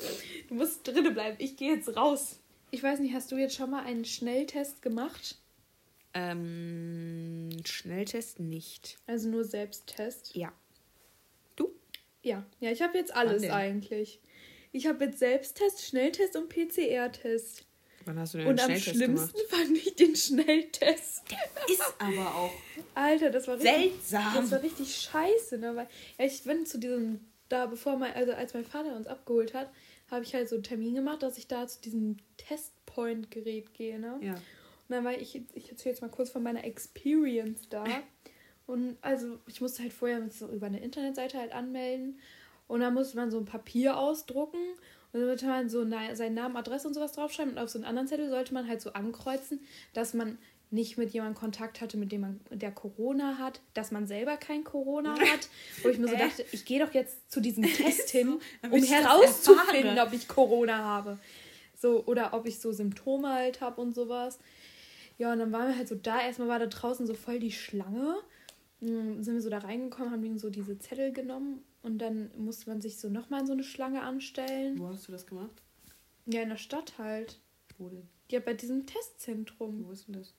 Du 0.48 0.54
musst 0.54 0.86
drinnen 0.86 1.12
bleiben. 1.12 1.36
Ich 1.40 1.56
gehe 1.56 1.74
jetzt 1.74 1.94
raus. 1.96 2.38
Ich 2.70 2.82
weiß 2.82 3.00
nicht, 3.00 3.12
hast 3.14 3.32
du 3.32 3.36
jetzt 3.36 3.54
schon 3.54 3.70
mal 3.70 3.82
einen 3.84 4.04
Schnelltest 4.06 4.80
gemacht? 4.82 5.36
Ähm, 6.14 7.50
Schnelltest 7.64 8.40
nicht. 8.40 8.98
Also 9.06 9.28
nur 9.28 9.44
Selbsttest? 9.44 10.34
Ja. 10.34 10.52
Du? 11.56 11.72
Ja. 12.22 12.44
Ja, 12.60 12.70
ich 12.70 12.82
habe 12.82 12.98
jetzt 12.98 13.14
alles 13.14 13.48
eigentlich. 13.48 14.20
Ich 14.72 14.86
habe 14.86 15.04
jetzt 15.06 15.18
Selbsttest, 15.18 15.84
Schnelltest 15.86 16.36
und 16.36 16.48
PCR-Test. 16.48 17.64
Wann 18.06 18.18
hast 18.18 18.34
du 18.34 18.38
denn 18.38 18.46
Und 18.46 18.56
den 18.56 18.64
am 18.64 18.70
Schnelltest 18.70 18.96
schlimmsten 18.96 19.36
gemacht? 19.36 19.50
fand 19.50 19.76
ich 19.76 19.94
den 19.94 20.16
Schnelltest. 20.16 21.22
Ist 21.68 21.94
aber 21.98 22.34
auch 22.34 22.52
Alter, 22.94 23.30
das 23.30 23.46
war 23.46 23.56
richtig, 23.56 23.92
seltsam. 24.02 24.34
das 24.34 24.50
war 24.50 24.62
richtig 24.62 24.96
scheiße, 24.96 25.58
ne? 25.58 25.76
Weil 25.76 25.88
ja, 26.18 26.24
ich 26.24 26.42
bin 26.42 26.64
zu 26.66 26.78
diesem, 26.78 27.20
da 27.48 27.66
bevor 27.66 27.96
mein, 27.96 28.14
also 28.14 28.32
als 28.32 28.54
mein 28.54 28.64
Vater 28.64 28.96
uns 28.96 29.06
abgeholt 29.06 29.54
hat, 29.54 29.70
habe 30.10 30.24
ich 30.24 30.34
halt 30.34 30.48
so 30.48 30.56
einen 30.56 30.64
Termin 30.64 30.94
gemacht, 30.94 31.22
dass 31.22 31.36
ich 31.38 31.46
da 31.46 31.66
zu 31.66 31.80
diesem 31.82 32.16
Testpoint-Gerät 32.38 33.74
gehe, 33.74 33.98
ne? 33.98 34.18
ja. 34.22 34.40
Dann 34.90 35.04
war 35.04 35.12
ich, 35.14 35.40
ich 35.54 35.70
erzähle 35.70 35.92
jetzt 35.94 36.02
mal 36.02 36.08
kurz 36.10 36.30
von 36.30 36.42
meiner 36.42 36.64
Experience 36.64 37.68
da. 37.68 37.84
Und 38.66 38.96
also 39.00 39.38
ich 39.46 39.60
musste 39.60 39.82
halt 39.82 39.92
vorher 39.92 40.20
so 40.30 40.48
über 40.48 40.66
eine 40.66 40.80
Internetseite 40.80 41.38
halt 41.38 41.52
anmelden. 41.52 42.18
Und 42.68 42.80
dann 42.80 42.94
musste 42.94 43.16
man 43.16 43.30
so 43.30 43.38
ein 43.38 43.44
Papier 43.44 43.96
ausdrucken. 43.98 44.58
Und 45.12 45.20
dann 45.20 45.26
sollte 45.26 45.46
man 45.46 45.68
so 45.68 45.84
na- 45.84 46.14
seinen 46.14 46.34
Namen, 46.34 46.56
Adresse 46.56 46.86
und 46.86 46.94
sowas 46.94 47.12
draufschreiben. 47.12 47.54
Und 47.54 47.58
auf 47.58 47.68
so 47.70 47.78
einen 47.78 47.84
anderen 47.84 48.06
Zettel 48.08 48.28
sollte 48.30 48.54
man 48.54 48.68
halt 48.68 48.80
so 48.80 48.92
ankreuzen, 48.92 49.60
dass 49.92 50.14
man 50.14 50.38
nicht 50.72 50.96
mit 50.98 51.10
jemandem 51.10 51.34
Kontakt 51.36 51.80
hatte, 51.80 51.96
mit 51.96 52.12
dem 52.12 52.20
man 52.20 52.40
der 52.50 52.70
Corona 52.70 53.38
hat, 53.38 53.60
dass 53.74 53.90
man 53.90 54.06
selber 54.06 54.36
kein 54.36 54.62
Corona 54.62 55.14
hat. 55.18 55.48
Wo 55.82 55.88
ich 55.88 55.98
mir 55.98 56.06
so 56.06 56.14
Äh. 56.14 56.18
dachte, 56.18 56.44
ich 56.52 56.64
gehe 56.64 56.84
doch 56.84 56.94
jetzt 56.94 57.28
zu 57.28 57.40
diesem 57.40 57.64
Test 57.64 58.10
hin, 58.10 58.38
um 58.62 58.82
herauszufinden, 58.82 59.98
ob 59.98 60.12
ich 60.12 60.28
Corona 60.28 60.76
habe. 60.78 61.18
So, 61.76 62.04
oder 62.04 62.34
ob 62.34 62.46
ich 62.46 62.60
so 62.60 62.70
Symptome 62.70 63.30
halt 63.32 63.60
habe 63.60 63.80
und 63.80 63.94
sowas. 63.96 64.38
Ja, 65.20 65.34
und 65.34 65.38
dann 65.38 65.52
waren 65.52 65.68
wir 65.68 65.76
halt 65.76 65.86
so 65.86 65.96
da. 65.96 66.22
Erstmal 66.22 66.48
war 66.48 66.58
da 66.58 66.64
draußen 66.64 67.06
so 67.06 67.12
voll 67.12 67.38
die 67.40 67.52
Schlange. 67.52 68.16
Dann 68.80 69.22
sind 69.22 69.34
wir 69.34 69.42
so 69.42 69.50
da 69.50 69.58
reingekommen, 69.58 70.10
haben 70.10 70.38
so 70.38 70.48
diese 70.48 70.78
Zettel 70.78 71.12
genommen 71.12 71.62
und 71.82 71.98
dann 71.98 72.30
musste 72.38 72.70
man 72.70 72.80
sich 72.80 72.98
so 72.98 73.10
nochmal 73.10 73.40
in 73.40 73.46
so 73.46 73.52
eine 73.52 73.62
Schlange 73.62 74.00
anstellen. 74.00 74.78
Wo 74.78 74.88
hast 74.88 75.06
du 75.06 75.12
das 75.12 75.26
gemacht? 75.26 75.62
Ja, 76.24 76.40
in 76.40 76.48
der 76.48 76.56
Stadt 76.56 76.94
halt. 76.96 77.38
Wo 77.76 77.90
denn? 77.90 78.08
Ja, 78.30 78.40
bei 78.40 78.54
diesem 78.54 78.86
Testzentrum. 78.86 79.84
Wo 79.86 79.92
ist 79.92 80.08
denn 80.08 80.14
das? 80.14 80.32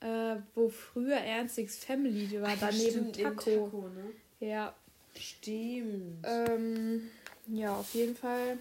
Äh, 0.00 0.42
wo 0.54 0.68
früher 0.68 1.16
Ernstigs 1.16 1.82
Family 1.82 2.30
war, 2.42 2.54
daneben 2.60 2.90
Stimmt, 2.90 3.16
neben 3.16 3.36
Taco. 3.36 3.64
Taco, 3.64 3.88
ne? 3.88 4.46
Ja. 4.46 4.74
Stimmt. 5.16 6.22
Ähm, 6.24 7.08
ja, 7.46 7.74
auf 7.74 7.94
jeden 7.94 8.14
Fall. 8.14 8.58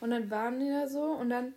Und 0.00 0.08
dann 0.08 0.30
waren 0.30 0.58
die 0.58 0.70
da 0.70 0.88
so 0.88 1.02
und 1.02 1.28
dann, 1.28 1.52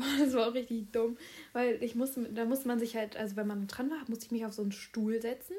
das 0.18 0.34
war 0.34 0.48
auch 0.48 0.54
richtig 0.54 0.92
dumm, 0.92 1.16
weil 1.52 1.82
ich 1.82 1.94
musste, 1.94 2.22
da 2.32 2.44
musste 2.44 2.68
man 2.68 2.78
sich 2.78 2.96
halt, 2.96 3.16
also 3.16 3.36
wenn 3.36 3.46
man 3.46 3.66
dran 3.66 3.90
war, 3.90 3.98
musste 4.08 4.26
ich 4.26 4.30
mich 4.32 4.44
auf 4.44 4.52
so 4.52 4.62
einen 4.62 4.72
Stuhl 4.72 5.20
setzen. 5.20 5.54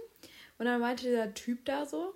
Und 0.58 0.66
dann 0.66 0.82
meinte 0.82 1.10
der 1.10 1.34
Typ 1.34 1.64
da 1.66 1.86
so, 1.86 2.14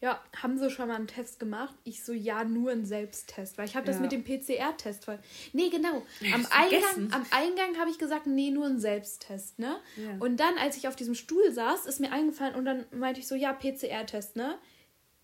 ja, 0.00 0.20
haben 0.36 0.58
sie 0.58 0.68
schon 0.68 0.88
mal 0.88 0.96
einen 0.96 1.06
Test 1.06 1.38
gemacht? 1.38 1.74
Ich 1.84 2.02
so, 2.02 2.12
ja, 2.12 2.42
nur 2.42 2.72
einen 2.72 2.84
Selbsttest, 2.84 3.56
weil 3.56 3.66
ich 3.66 3.76
habe 3.76 3.86
das 3.86 3.96
Ja. 3.96 4.02
mit 4.02 4.10
dem 4.12 4.24
PCR-Test 4.24 5.04
voll. 5.04 5.18
Nee, 5.52 5.68
genau. 5.68 6.02
Am 6.34 6.44
Eingang, 6.50 7.12
am 7.12 7.24
Eingang 7.30 7.78
habe 7.78 7.88
ich 7.90 7.98
gesagt, 7.98 8.26
nee, 8.26 8.50
nur 8.50 8.66
einen 8.66 8.80
Selbsttest, 8.80 9.60
ne? 9.60 9.76
Ja. 9.96 10.16
Und 10.18 10.40
dann, 10.40 10.58
als 10.58 10.76
ich 10.76 10.88
auf 10.88 10.96
diesem 10.96 11.14
Stuhl 11.14 11.52
saß, 11.52 11.86
ist 11.86 12.00
mir 12.00 12.10
eingefallen 12.10 12.56
und 12.56 12.64
dann 12.64 12.84
meinte 12.90 13.20
ich 13.20 13.28
so, 13.28 13.36
ja, 13.36 13.52
PCR-Test, 13.52 14.34
ne? 14.34 14.58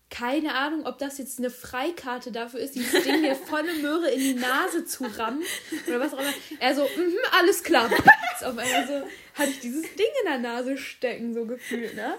Keine 0.09 0.55
Ahnung, 0.55 0.85
ob 0.87 0.97
das 0.97 1.19
jetzt 1.19 1.37
eine 1.37 1.51
Freikarte 1.51 2.31
dafür 2.31 2.59
ist, 2.59 2.73
dieses 2.73 3.03
Ding 3.03 3.21
mir 3.21 3.35
volle 3.35 3.73
Möhre 3.75 4.09
in 4.09 4.19
die 4.19 4.33
Nase 4.33 4.83
zu 4.83 5.03
rammen 5.05 5.43
oder 5.87 5.99
was 5.99 6.13
auch 6.13 6.19
immer. 6.19 6.33
Er 6.59 6.73
so, 6.73 6.81
mhm, 6.81 7.17
alles 7.31 7.63
klar. 7.63 7.89
Ist 8.35 8.43
Auf 8.43 8.57
einmal 8.57 8.87
so 8.87 9.07
hatte 9.35 9.51
ich 9.51 9.59
dieses 9.59 9.83
Ding 9.83 10.07
in 10.21 10.25
der 10.25 10.39
Nase 10.39 10.77
stecken, 10.77 11.33
so 11.33 11.45
gefühlt, 11.45 11.95
ne? 11.95 12.17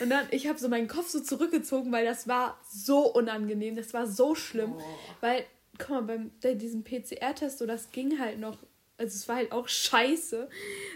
Und 0.00 0.10
dann, 0.10 0.26
ich 0.30 0.46
habe 0.46 0.58
so 0.58 0.68
meinen 0.68 0.88
Kopf 0.88 1.08
so 1.08 1.20
zurückgezogen, 1.20 1.92
weil 1.92 2.04
das 2.04 2.28
war 2.28 2.58
so 2.68 3.12
unangenehm, 3.12 3.76
das 3.76 3.94
war 3.94 4.06
so 4.06 4.34
schlimm. 4.34 4.74
Oh. 4.76 4.82
Weil, 5.20 5.44
guck 5.78 5.90
mal, 5.90 6.02
beim 6.02 6.30
bei 6.42 6.54
diesem 6.54 6.84
PCR-Test, 6.84 7.58
so, 7.58 7.66
das 7.66 7.90
ging 7.92 8.18
halt 8.18 8.38
noch. 8.38 8.58
Also 8.98 9.14
es 9.14 9.28
war 9.28 9.36
halt 9.36 9.52
auch 9.52 9.68
scheiße. 9.68 10.48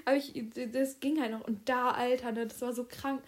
Aber 0.04 0.16
ich, 0.16 0.32
das 0.72 1.00
ging 1.00 1.20
halt 1.20 1.32
noch. 1.32 1.46
Und 1.46 1.68
da, 1.68 1.90
Alter, 1.90 2.32
ne, 2.32 2.46
das 2.46 2.60
war 2.62 2.72
so 2.72 2.84
krank. 2.84 3.22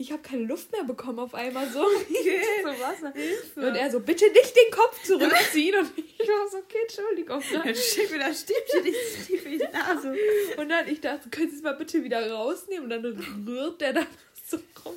Ich 0.00 0.12
habe 0.12 0.22
keine 0.22 0.44
Luft 0.44 0.70
mehr 0.70 0.84
bekommen 0.84 1.18
auf 1.18 1.34
einmal 1.34 1.68
so. 1.68 1.80
so 2.62 2.68
Wasser. 2.68 3.12
Und 3.56 3.74
er 3.74 3.90
so, 3.90 3.98
bitte 3.98 4.30
nicht 4.30 4.56
den 4.56 4.70
Kopf 4.70 5.02
zurückziehen. 5.02 5.74
Und 5.76 5.90
ich 5.96 6.18
war 6.20 6.48
so, 6.48 6.58
okay, 6.58 6.78
Entschuldigung. 6.82 7.42
Ne? 7.52 7.62
Jetzt 7.66 7.92
steck 7.92 8.10
mir 8.12 8.20
das 8.20 8.44
tief 8.44 9.44
in 9.44 9.58
die 9.58 9.64
Nase. 9.72 10.14
Und 10.56 10.68
dann, 10.68 10.86
ich 10.88 11.00
dachte, 11.00 11.28
können 11.30 11.50
Sie 11.50 11.56
es 11.56 11.62
mal 11.62 11.72
bitte 11.72 12.04
wieder 12.04 12.30
rausnehmen? 12.30 12.84
Und 12.84 12.90
dann 12.90 13.44
rührt 13.46 13.80
der 13.80 13.92
da 13.94 14.06
so 14.46 14.58
rum. 14.84 14.94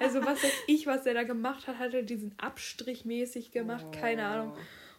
Also 0.00 0.22
was 0.22 0.42
weiß 0.42 0.52
ich, 0.66 0.86
was 0.86 1.04
der 1.04 1.14
da 1.14 1.22
gemacht 1.22 1.66
hat, 1.66 1.78
hat 1.78 1.94
er 1.94 2.02
diesen 2.02 2.34
Abstrich 2.38 3.06
mäßig 3.06 3.52
gemacht, 3.52 3.86
keine 3.98 4.26
Ahnung. 4.26 4.56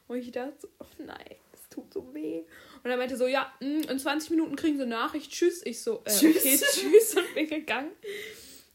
Und 0.08 0.17
ich 0.17 0.31
dachte 0.31 0.53
so, 0.62 0.67
oh 0.79 0.86
nein, 0.98 1.36
das 1.51 1.69
tut 1.69 1.93
so 1.93 2.12
weh. 2.15 2.41
Und 2.84 2.89
er 2.89 2.98
meinte 2.98 3.17
so, 3.17 3.27
ja, 3.27 3.53
mh, 3.60 3.91
in 3.91 4.00
20 4.00 4.31
Minuten 4.31 4.55
kriegen 4.55 4.77
sie 4.77 4.84
eine 4.84 4.96
Nachricht, 4.96 5.31
tschüss. 5.31 5.63
Ich 5.63 5.81
so, 5.84 6.01
äh, 6.05 6.10
Tschüss. 6.10 6.38
okay, 6.38 6.58
tschüss 6.58 7.15
und 7.15 7.36
bin 7.36 7.48
gegangen. 7.48 7.91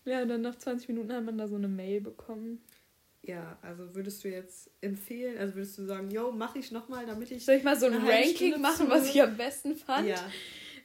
Ja, 0.04 0.22
und 0.22 0.28
dann 0.28 0.42
nach 0.42 0.56
20 0.56 0.88
Minuten 0.88 1.12
hat 1.12 1.24
man 1.24 1.38
da 1.38 1.48
so 1.48 1.56
eine 1.56 1.68
Mail 1.68 2.00
bekommen. 2.00 2.62
Ja, 3.22 3.58
also 3.62 3.94
würdest 3.94 4.22
du 4.22 4.28
jetzt 4.28 4.70
empfehlen, 4.82 5.38
also 5.38 5.54
würdest 5.54 5.78
du 5.78 5.86
sagen, 5.86 6.10
yo, 6.10 6.30
mach 6.30 6.54
ich 6.56 6.70
nochmal, 6.72 7.06
damit 7.06 7.30
ich. 7.30 7.44
Soll 7.44 7.54
ich 7.54 7.62
mal 7.64 7.78
so 7.78 7.86
ein 7.86 7.94
Ranking 8.06 8.60
machen, 8.60 8.90
was 8.90 9.08
ich 9.08 9.22
am 9.22 9.34
besten 9.36 9.76
fand? 9.76 10.08
Ja. 10.08 10.30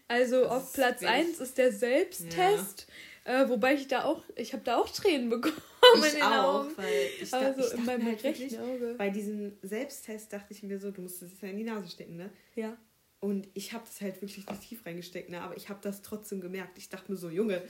Also 0.07 0.43
Das 0.43 0.51
auf 0.51 0.73
Platz 0.73 1.01
wenig. 1.01 1.13
1 1.13 1.39
ist 1.39 1.57
der 1.57 1.71
Selbsttest, 1.73 2.87
äh, 3.25 3.47
wobei 3.49 3.73
ich 3.75 3.87
da 3.89 4.05
auch, 4.05 4.23
ich 4.37 4.53
habe 4.53 4.63
da 4.63 4.77
auch 4.77 4.89
Tränen 4.89 5.29
bekommen 5.29 5.53
in 5.97 6.03
Ich 6.03 6.11
den 6.13 6.21
auch, 6.23 6.61
Augen. 6.63 6.77
weil 6.77 6.85
ich, 7.21 7.29
da, 7.29 7.39
Also 7.39 7.61
ich 7.61 7.73
in 7.79 7.85
meinem 7.85 8.05
halt 8.05 8.23
rechten 8.23 8.57
Auge. 8.59 8.95
bei 8.97 9.09
diesem 9.09 9.57
Selbsttest 9.61 10.31
dachte 10.31 10.53
ich 10.53 10.63
mir 10.63 10.79
so, 10.79 10.91
du 10.91 11.01
musst 11.01 11.21
es 11.21 11.29
ja 11.41 11.49
in 11.49 11.57
die 11.57 11.63
Nase 11.65 11.89
stecken, 11.89 12.15
ne? 12.15 12.29
Ja. 12.55 12.75
Und 13.21 13.47
ich 13.53 13.73
habe 13.73 13.83
das 13.85 13.99
halt 13.99 14.15
wirklich 14.21 14.37
nicht 14.37 14.61
tief 14.61 14.85
reingesteckt, 14.85 15.29
ne? 15.29 15.41
Aber 15.41 15.57
ich 15.57 15.67
habe 15.67 15.79
das 15.81 16.01
trotzdem 16.01 16.39
gemerkt. 16.39 16.77
Ich 16.77 16.87
dachte 16.87 17.11
mir 17.11 17.17
so, 17.17 17.29
Junge, 17.29 17.61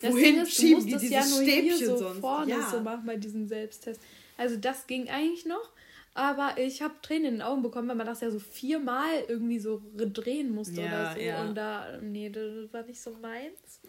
Das 0.00 0.12
wohin 0.12 0.40
ist, 0.40 0.52
schieben 0.52 0.84
die 0.86 0.92
es 0.94 1.00
dieses 1.00 1.14
ja 1.14 1.22
Stäbchen 1.42 1.86
so 1.86 1.96
sonst? 1.96 2.20
vorne 2.20 2.50
ja. 2.50 2.70
so 2.70 2.80
machen 2.80 3.06
bei 3.06 3.16
diesem 3.16 3.46
Selbsttest. 3.46 4.00
Also 4.36 4.56
das 4.56 4.86
ging 4.86 5.08
eigentlich 5.08 5.46
noch, 5.46 5.72
aber 6.12 6.58
ich 6.58 6.82
habe 6.82 6.94
Tränen 7.00 7.24
in 7.24 7.34
den 7.36 7.42
Augen 7.42 7.62
bekommen, 7.62 7.88
weil 7.88 7.96
man 7.96 8.06
das 8.06 8.20
ja 8.20 8.30
so 8.30 8.38
viermal 8.38 9.24
irgendwie 9.28 9.58
so 9.58 9.80
drehen 9.96 10.50
musste 10.54 10.82
Ja, 10.82 10.86
oder 10.88 11.14
so. 11.14 11.20
ja. 11.20 11.40
Und 11.42 11.54
da, 11.54 11.98
nee, 12.02 12.28
das 12.28 12.70
war 12.72 12.82
nicht 12.82 13.00
so 13.00 13.12
meins. 13.12 13.80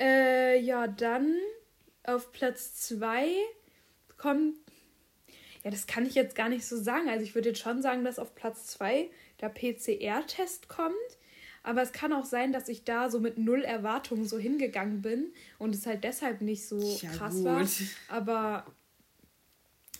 äh, 0.00 0.60
ja, 0.60 0.86
dann 0.86 1.34
auf 2.04 2.32
Platz 2.32 2.74
2 2.88 3.28
kommt, 4.16 4.56
ja, 5.68 5.70
das 5.70 5.86
kann 5.86 6.06
ich 6.06 6.14
jetzt 6.14 6.34
gar 6.34 6.48
nicht 6.48 6.66
so 6.66 6.76
sagen. 6.78 7.08
Also 7.10 7.22
ich 7.24 7.34
würde 7.34 7.50
jetzt 7.50 7.60
schon 7.60 7.82
sagen, 7.82 8.02
dass 8.04 8.18
auf 8.18 8.34
Platz 8.34 8.66
2 8.68 9.10
der 9.42 9.50
PCR-Test 9.50 10.68
kommt. 10.68 10.94
Aber 11.62 11.82
es 11.82 11.92
kann 11.92 12.14
auch 12.14 12.24
sein, 12.24 12.52
dass 12.52 12.68
ich 12.70 12.84
da 12.84 13.10
so 13.10 13.20
mit 13.20 13.36
null 13.36 13.62
Erwartungen 13.62 14.24
so 14.24 14.38
hingegangen 14.38 15.02
bin 15.02 15.32
und 15.58 15.74
es 15.74 15.84
halt 15.86 16.04
deshalb 16.04 16.40
nicht 16.40 16.66
so 16.66 16.78
Ja, 17.02 17.10
krass 17.10 17.34
gut. 17.34 17.44
war. 17.44 17.66
Aber 18.08 18.66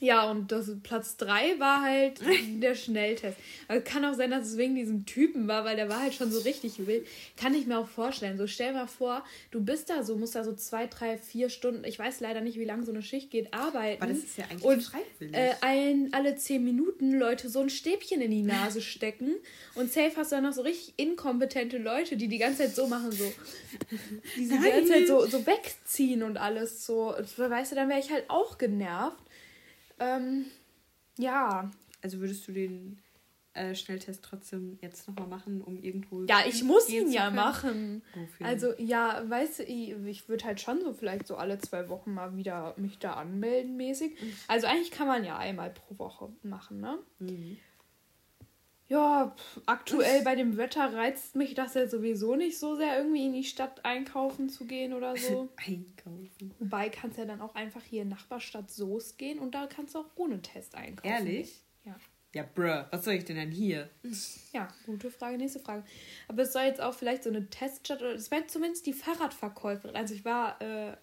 ja, 0.01 0.31
und 0.31 0.53
das 0.53 0.71
Platz 0.83 1.17
3 1.17 1.59
war 1.59 1.83
halt 1.83 2.21
der 2.63 2.75
Schnelltest. 2.75 3.37
Also 3.67 3.83
kann 3.85 4.05
auch 4.05 4.15
sein, 4.15 4.31
dass 4.31 4.47
es 4.47 4.57
wegen 4.57 4.75
diesem 4.75 5.07
Typen 5.07 5.49
war, 5.49 5.65
weil 5.65 5.77
der 5.77 5.89
war 5.89 6.01
halt 6.01 6.15
schon 6.15 6.31
so 6.31 6.41
richtig 6.41 6.87
wild. 6.87 7.07
Kann 7.37 7.55
ich 7.55 7.67
mir 7.67 7.79
auch 7.79 7.89
vorstellen. 7.89 8.39
So 8.39 8.47
stell 8.47 8.73
mal 8.73 8.87
vor, 8.87 9.25
du 9.51 9.61
bist 9.61 9.91
da 9.91 10.03
so, 10.03 10.17
musst 10.17 10.35
da 10.35 10.45
so 10.45 10.55
zwei, 10.55 10.87
drei, 10.87 11.19
vier 11.19 11.51
Stunden, 11.51 11.85
ich 11.85 11.99
weiß 11.99 12.21
leider 12.21 12.41
nicht, 12.41 12.59
wie 12.59 12.65
lange 12.65 12.85
so 12.85 12.93
eine 12.93 13.03
Schicht 13.03 13.31
geht, 13.31 13.53
arbeiten. 13.53 14.03
Aber 14.03 14.13
das 14.13 14.23
ist 14.23 14.39
ja 14.39 14.45
eigentlich 14.45 14.65
und 14.65 14.83
freiwillig. 14.83 15.35
äh, 15.35 15.55
allen, 15.61 16.13
alle 16.13 16.37
zehn 16.37 16.63
Minuten 16.65 17.19
Leute 17.19 17.49
so 17.49 17.61
ein 17.61 17.71
Stäbchen 17.71 18.21
in 18.21 18.31
die 18.31 18.43
Nase 18.43 18.81
stecken. 18.81 19.35
Und 19.75 19.93
safe 19.93 20.13
hast 20.17 20.33
du 20.33 20.37
dann 20.37 20.45
noch 20.45 20.53
so 20.53 20.63
richtig 20.63 20.95
inkompetente 20.97 21.79
Leute, 21.79 22.17
die 22.17 22.29
die 22.29 22.39
ganze 22.39 22.65
Zeit 22.65 22.75
so 22.75 22.87
machen, 22.87 23.11
so. 23.13 23.33
Die 24.37 24.47
sie 24.47 24.59
die 24.59 24.71
ganze 24.71 24.93
Zeit 24.93 25.07
so, 25.07 25.27
so 25.27 25.47
wegziehen 25.47 26.23
und 26.23 26.37
alles 26.37 26.87
so. 26.87 27.15
Weißt 27.37 27.73
du, 27.73 27.77
dann 27.77 27.89
wäre 27.89 28.01
ich 28.01 28.11
halt 28.11 28.25
auch 28.29 28.59
genervt. 28.59 29.17
Ähm, 30.01 30.47
ja. 31.19 31.71
also 32.03 32.21
würdest 32.21 32.47
du 32.49 32.53
den 32.53 32.99
äh, 33.59 33.75
Schnelltest 33.75 34.25
trotzdem 34.25 34.79
jetzt 34.81 35.09
nochmal 35.09 35.27
machen, 35.27 35.61
um 35.63 35.83
irgendwo. 35.83 36.23
Ja, 36.25 36.43
ich 36.47 36.63
muss 36.63 36.89
ihn 36.89 37.11
ja 37.11 37.31
machen. 37.31 38.03
Wofür? 38.15 38.47
Also, 38.47 38.73
ja, 38.79 39.23
weißt 39.29 39.61
du, 39.61 39.63
ich, 39.65 39.91
ich 40.07 40.29
würde 40.29 40.45
halt 40.45 40.61
schon 40.61 40.81
so 40.81 40.93
vielleicht 40.93 41.27
so 41.27 41.37
alle 41.37 41.59
zwei 41.59 41.89
Wochen 41.89 42.15
mal 42.15 42.37
wieder 42.37 42.75
mich 42.77 42.99
da 42.99 43.15
anmelden 43.15 43.77
mäßig. 43.77 44.17
Also 44.47 44.67
eigentlich 44.67 44.91
kann 44.91 45.09
man 45.09 45.25
ja 45.25 45.37
einmal 45.37 45.71
pro 45.71 45.99
Woche 45.99 46.29
machen, 46.43 46.81
ne? 46.81 46.99
Mhm. 47.19 47.57
Ja, 48.89 49.37
aktuell 49.67 50.23
bei 50.23 50.35
dem 50.35 50.57
Wetter 50.57 50.95
reizt 50.95 51.37
mich 51.37 51.55
das 51.55 51.75
ja 51.75 51.87
sowieso 51.87 52.37
nicht 52.37 52.59
so 52.59 52.75
sehr, 52.75 52.97
irgendwie 52.97 53.27
in 53.27 53.35
die 53.35 53.45
Stadt 53.45 53.85
einkaufen 53.85 54.49
zu 54.49 54.65
gehen 54.65 54.95
oder 54.95 55.15
so. 55.17 55.51
Einkaufen. 55.57 56.55
Wobei 56.59 56.89
kannst 56.89 57.19
ja 57.19 57.27
dann 57.27 57.43
auch 57.43 57.55
einfach 57.55 57.83
hier 57.83 58.03
in 58.03 58.09
Nachbarstadt 58.09 58.71
Soest 58.71 59.19
gehen 59.19 59.39
und 59.39 59.55
da 59.55 59.67
kannst 59.67 59.95
du 59.95 59.99
auch 59.99 60.11
ohne 60.17 60.41
Test 60.41 60.75
einkaufen. 60.75 61.07
Ehrlich? 61.07 61.61
Ja. 61.85 61.97
Ja, 62.35 62.45
bruh, 62.55 62.85
was 62.91 63.05
soll 63.05 63.15
ich 63.15 63.25
denn 63.25 63.37
dann 63.37 63.51
hier? 63.51 63.91
Ja, 64.53 64.69
gute 64.87 65.11
Frage, 65.11 65.37
nächste 65.37 65.61
Frage. 65.61 65.85
Aber 66.27 66.43
es 66.43 66.53
soll 66.53 66.63
jetzt 66.63 66.81
auch 66.81 66.95
vielleicht 66.95 67.23
so 67.23 67.31
eine 67.31 67.49
Teststadt 67.49 68.01
oder 68.01 68.15
es 68.15 68.31
wäre 68.31 68.47
zumindest 68.47 68.87
die 68.87 68.95
Fahrradverkäuferin. 68.95 69.95
Also 69.95 70.15
ich 70.15 70.25
war 70.25 70.61
äh, 70.63 70.97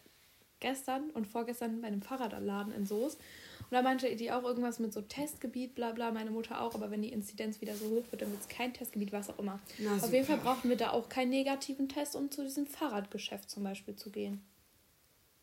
gestern 0.59 1.11
und 1.11 1.27
vorgestern 1.27 1.81
bei 1.81 1.87
einem 1.87 2.01
Fahrradladen 2.01 2.73
in 2.73 2.85
Soest 2.85 3.21
und 3.65 3.71
da 3.71 3.81
meinte 3.81 4.15
die 4.15 4.31
auch 4.31 4.43
irgendwas 4.43 4.79
mit 4.79 4.93
so 4.93 5.01
Testgebiet, 5.01 5.75
bla 5.75 5.91
bla, 5.91 6.11
meine 6.11 6.31
Mutter 6.31 6.61
auch, 6.61 6.75
aber 6.75 6.91
wenn 6.91 7.01
die 7.01 7.11
Inzidenz 7.11 7.61
wieder 7.61 7.75
so 7.75 7.85
hoch 7.89 8.03
wird, 8.11 8.21
dann 8.21 8.31
wird 8.31 8.41
es 8.41 8.47
kein 8.47 8.73
Testgebiet, 8.73 9.11
was 9.11 9.29
auch 9.29 9.39
immer. 9.39 9.59
Na, 9.79 9.95
Auf 9.95 10.13
jeden 10.13 10.25
Fall 10.25 10.37
brauchen 10.37 10.69
wir 10.69 10.77
da 10.77 10.91
auch 10.91 11.09
keinen 11.09 11.29
negativen 11.29 11.89
Test, 11.89 12.15
um 12.15 12.29
zu 12.29 12.43
diesem 12.43 12.67
Fahrradgeschäft 12.67 13.49
zum 13.49 13.63
Beispiel 13.63 13.95
zu 13.95 14.11
gehen. 14.11 14.41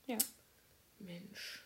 Ja. 0.07 0.19
Mensch. 0.99 1.65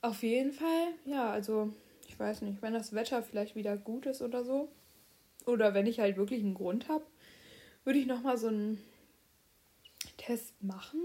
Auf 0.00 0.22
jeden 0.22 0.52
Fall, 0.52 0.94
ja, 1.04 1.30
also 1.30 1.72
ich 2.08 2.18
weiß 2.18 2.42
nicht, 2.42 2.62
wenn 2.62 2.72
das 2.72 2.94
Wetter 2.94 3.22
vielleicht 3.22 3.54
wieder 3.54 3.76
gut 3.76 4.06
ist 4.06 4.22
oder 4.22 4.44
so, 4.44 4.68
oder 5.44 5.74
wenn 5.74 5.86
ich 5.86 6.00
halt 6.00 6.16
wirklich 6.16 6.42
einen 6.42 6.54
Grund 6.54 6.88
habe, 6.88 7.04
würde 7.84 7.98
ich 7.98 8.06
nochmal 8.06 8.36
so 8.36 8.48
einen 8.48 8.82
Test 10.16 10.62
machen. 10.62 11.00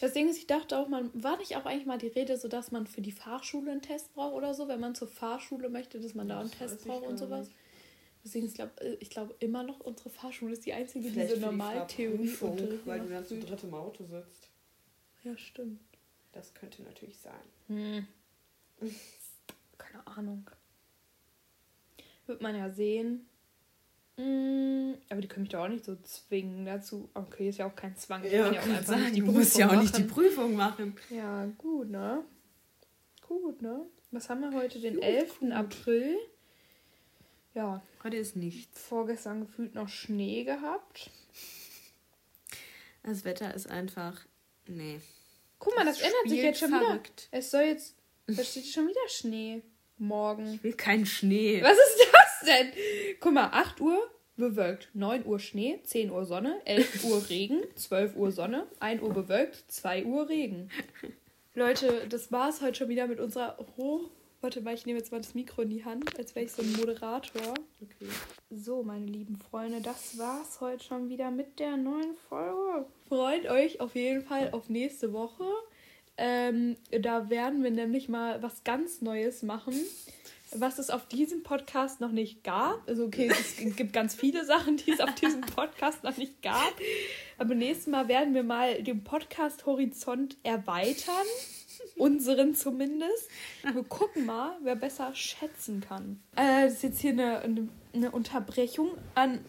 Das 0.00 0.12
Ding 0.12 0.28
ist, 0.28 0.36
ich 0.38 0.46
dachte 0.46 0.78
auch, 0.78 0.88
man 0.88 1.10
war 1.14 1.36
nicht 1.38 1.56
auch 1.56 1.64
eigentlich 1.64 1.86
mal 1.86 1.98
die 1.98 2.08
Rede, 2.08 2.36
so 2.36 2.46
dass 2.48 2.70
man 2.70 2.86
für 2.86 3.00
die 3.00 3.10
Fahrschule 3.12 3.72
einen 3.72 3.82
Test 3.82 4.12
braucht 4.14 4.34
oder 4.34 4.54
so, 4.54 4.68
wenn 4.68 4.80
man 4.80 4.94
zur 4.94 5.08
Fahrschule 5.08 5.68
möchte, 5.68 5.98
dass 6.00 6.14
man 6.14 6.28
da 6.28 6.40
einen 6.40 6.50
Das 6.50 6.58
Test 6.58 6.84
braucht 6.86 7.06
und 7.06 7.18
sowas. 7.18 7.48
nicht. 7.48 7.58
Deswegen, 8.24 8.46
ich 8.46 8.54
glaube 8.54 8.72
ich 9.00 9.10
glaub 9.10 9.34
immer 9.42 9.64
noch, 9.64 9.80
unsere 9.80 10.10
Fahrschule 10.10 10.52
ist 10.52 10.64
die 10.64 10.72
einzige, 10.72 11.04
die 11.06 11.10
Vielleicht 11.10 11.30
so 11.30 11.34
für 11.36 11.40
die 11.40 11.46
Normaltheorie 11.46 12.28
Fahrprüfung, 12.28 12.78
weil 12.84 13.00
du 13.00 13.08
dann 13.08 13.24
zu 13.24 13.34
fühlt. 13.34 13.50
dritt 13.50 13.64
im 13.64 13.74
Auto 13.74 14.04
sitzt. 14.04 14.48
Ja, 15.24 15.36
stimmt. 15.36 15.80
Das 16.32 16.54
könnte 16.54 16.82
natürlich 16.82 17.18
sein. 17.18 17.32
Hm. 17.68 18.06
Keine 19.78 20.06
Ahnung. 20.06 20.48
Wird 22.26 22.40
man 22.40 22.56
ja 22.56 22.70
sehen. 22.70 23.26
Hm, 24.22 24.94
aber 25.10 25.20
die 25.20 25.26
können 25.28 25.42
mich 25.42 25.50
doch 25.50 25.60
auch 25.64 25.68
nicht 25.68 25.84
so 25.84 25.96
zwingen 25.96 26.64
dazu. 26.64 27.08
Okay, 27.14 27.48
ist 27.48 27.58
ja 27.58 27.66
auch 27.66 27.74
kein 27.74 27.96
Zwang. 27.96 28.22
Ich 28.24 28.32
Ja, 28.32 28.44
kann 28.44 28.54
ja 28.54 28.60
auch 28.60 28.66
einfach 28.66 28.84
sagen, 28.84 29.02
nicht 29.02 29.16
die 29.16 29.20
du 29.20 29.32
musst 29.32 29.58
ja 29.58 29.66
auch 29.66 29.70
Prüfung 29.70 29.82
nicht 29.82 29.98
die. 29.98 30.02
Prüfung 30.04 30.54
machen. 30.56 30.96
Ja, 31.10 31.46
gut, 31.58 31.90
ne? 31.90 32.24
Gut, 33.26 33.62
ne? 33.62 33.86
Was 34.10 34.28
haben 34.28 34.40
wir 34.42 34.52
heute? 34.52 34.78
Den 34.78 34.94
Gut, 34.94 35.02
11. 35.04 35.38
gut. 35.40 35.52
April. 35.52 36.16
Ja, 37.54 37.82
Heute 38.04 38.16
ist 38.16 38.36
nichts. 38.36 38.80
vorgestern 38.80 39.40
gefühlt 39.46 39.74
noch 39.74 39.88
Schnee 39.88 40.44
gehabt. 40.44 41.10
Das 43.02 43.24
Wetter 43.24 43.52
ist 43.54 43.68
einfach. 43.68 44.20
Nee. 44.66 45.00
Guck 45.58 45.74
mal, 45.76 45.84
das, 45.84 46.00
ändert 46.00 46.28
sich 46.28 46.42
jetzt 46.42 46.60
schon 46.60 46.68
wieder. 46.70 46.80
verrückt. 46.80 47.28
Es 47.30 47.50
soll 47.50 47.62
jetzt. 47.62 47.96
Da 48.26 48.42
steht 48.44 48.66
schon 48.66 48.86
wieder 48.88 49.08
Schnee. 49.08 49.62
Morgen. 49.98 50.54
Ich 50.54 50.62
will 50.64 50.72
keinen 50.74 51.06
Schnee. 51.06 51.62
Was 51.62 51.72
ist 51.76 52.06
das 52.12 52.48
denn? 52.48 52.72
Guck 53.20 53.32
mal, 53.34 53.48
8 53.52 53.80
Uhr 53.80 54.10
bewölkt, 54.36 54.88
9 54.94 55.26
Uhr 55.26 55.38
Schnee, 55.38 55.80
10 55.82 56.10
Uhr 56.10 56.24
Sonne, 56.24 56.60
11 56.64 57.04
Uhr 57.10 57.28
Regen, 57.28 57.62
12 57.74 58.16
Uhr 58.16 58.32
Sonne, 58.32 58.66
1 58.80 59.02
Uhr 59.02 59.12
bewölkt, 59.12 59.64
2 59.68 60.04
Uhr 60.04 60.28
Regen. 60.28 60.70
Leute, 61.54 62.06
das 62.08 62.32
war's 62.32 62.62
heute 62.62 62.76
schon 62.76 62.88
wieder 62.88 63.06
mit 63.06 63.20
unserer 63.20 63.58
Hoch. 63.76 64.08
Warte 64.40 64.60
mal, 64.60 64.74
ich 64.74 64.86
nehme 64.86 64.98
jetzt 64.98 65.12
mal 65.12 65.20
das 65.20 65.34
Mikro 65.34 65.62
in 65.62 65.70
die 65.70 65.84
Hand, 65.84 66.18
als 66.18 66.34
wäre 66.34 66.46
ich 66.46 66.52
so 66.52 66.62
ein 66.62 66.72
Moderator. 66.72 67.54
Okay. 67.80 68.10
So, 68.50 68.82
meine 68.82 69.06
lieben 69.06 69.36
Freunde, 69.36 69.80
das 69.80 70.18
war's 70.18 70.60
heute 70.60 70.82
schon 70.82 71.08
wieder 71.08 71.30
mit 71.30 71.60
der 71.60 71.76
neuen 71.76 72.14
Folge. 72.28 72.86
Freut 73.08 73.48
euch 73.48 73.80
auf 73.80 73.94
jeden 73.94 74.22
Fall 74.22 74.50
auf 74.50 74.68
nächste 74.68 75.12
Woche. 75.12 75.44
Ähm, 76.16 76.76
da 76.90 77.30
werden 77.30 77.62
wir 77.62 77.70
nämlich 77.70 78.08
mal 78.08 78.42
was 78.42 78.64
ganz 78.64 79.00
Neues 79.00 79.42
machen, 79.42 79.74
was 80.54 80.78
es 80.78 80.90
auf 80.90 81.06
diesem 81.06 81.42
Podcast 81.42 82.00
noch 82.00 82.12
nicht 82.12 82.44
gab. 82.44 82.86
Also, 82.88 83.04
okay, 83.04 83.30
es 83.30 83.56
gibt 83.76 83.92
ganz 83.92 84.14
viele 84.14 84.44
Sachen, 84.44 84.76
die 84.76 84.92
es 84.92 85.00
auf 85.00 85.14
diesem 85.14 85.40
Podcast 85.42 86.04
noch 86.04 86.16
nicht 86.16 86.42
gab. 86.42 86.74
Aber 87.38 87.54
nächstes 87.54 87.86
Mal 87.86 88.08
werden 88.08 88.34
wir 88.34 88.42
mal 88.42 88.82
den 88.82 89.04
Podcast-Horizont 89.04 90.36
erweitern. 90.42 91.26
Unseren 91.96 92.54
zumindest. 92.54 93.28
Wir 93.62 93.82
gucken 93.84 94.26
mal, 94.26 94.56
wer 94.62 94.76
besser 94.76 95.14
schätzen 95.14 95.80
kann. 95.80 96.22
Äh, 96.36 96.64
das 96.64 96.74
ist 96.74 96.82
jetzt 96.82 97.00
hier 97.00 97.12
eine, 97.12 97.40
eine, 97.40 97.68
eine 97.92 98.10
Unterbrechung 98.10 98.90
an 99.14 99.40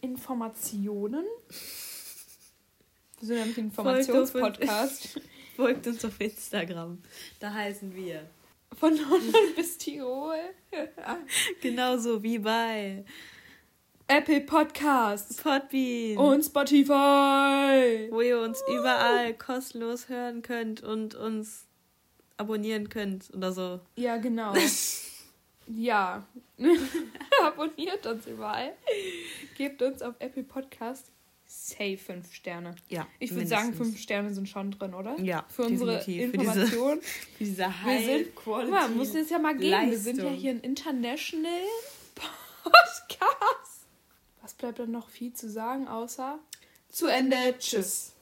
Informationen. 0.00 1.24
Wir 3.20 3.26
sind 3.26 3.36
nämlich 3.36 3.58
ein 3.58 3.64
Informationspodcast. 3.66 5.20
Folgt 5.56 5.86
uns 5.88 6.04
auf 6.04 6.20
Instagram. 6.20 7.02
Da 7.40 7.52
heißen 7.52 7.94
wir. 7.94 8.28
Von 8.76 8.96
London 8.96 9.54
bis 9.56 9.78
Tirol. 9.78 10.36
Genauso 11.60 12.22
wie 12.22 12.38
bei 12.38 13.04
Apple 14.06 14.40
Podcasts 14.42 15.42
Podbean. 15.42 16.16
und 16.16 16.42
Spotify. 16.42 18.08
wo 18.10 18.20
ihr 18.20 18.40
uns 18.40 18.62
überall 18.68 19.34
kostenlos 19.34 20.08
hören 20.08 20.42
könnt 20.42 20.82
und 20.82 21.14
uns 21.14 21.66
abonnieren 22.36 22.88
könnt 22.88 23.32
oder 23.34 23.52
so. 23.52 23.80
Ja, 23.96 24.16
genau. 24.16 24.54
ja. 25.66 26.26
Abonniert 27.42 28.06
uns 28.06 28.26
überall. 28.26 28.72
Gebt 29.56 29.82
uns 29.82 30.02
auf 30.02 30.14
Apple 30.20 30.44
Podcast 30.44 31.10
safe 31.50 31.96
5 31.96 32.32
Sterne. 32.34 32.76
Ja. 32.88 33.06
Ich 33.18 33.32
würde 33.34 33.46
sagen. 33.46 33.72
5 33.74 33.98
Sterne 33.98 34.32
sind 34.34 34.48
schon 34.48 34.70
drin, 34.70 34.92
oder? 34.94 35.18
Ja, 35.18 35.44
Für 35.48 35.62
unsere 35.64 35.96
definitiv. 35.98 36.30
Für 36.30 36.38
diese- 36.38 36.50
Information. 36.60 37.00
Für 37.02 37.38
diese 37.44 37.56
Wir 37.58 37.82
High 37.84 38.04
sind, 38.04 38.36
Quality. 38.36 38.70
mal, 38.70 38.88
muss 38.90 39.14
es 39.14 39.30
ja 39.30 39.38
mal 39.38 39.56
geben. 39.56 39.90
Wir 39.90 39.98
sind 39.98 40.18
ja 40.18 40.24
Leistung. 40.24 40.40
hier 40.40 40.50
ein 40.52 40.60
International 40.60 41.50
Podcast. 42.62 43.86
Was 44.42 44.54
bleibt 44.54 44.78
dann 44.78 44.90
noch 44.90 45.08
viel 45.08 45.32
zu 45.32 45.48
sagen, 45.50 45.88
außer 45.88 46.38
zu 46.90 47.06
Ende. 47.06 47.36
Tschüss. 47.58 48.12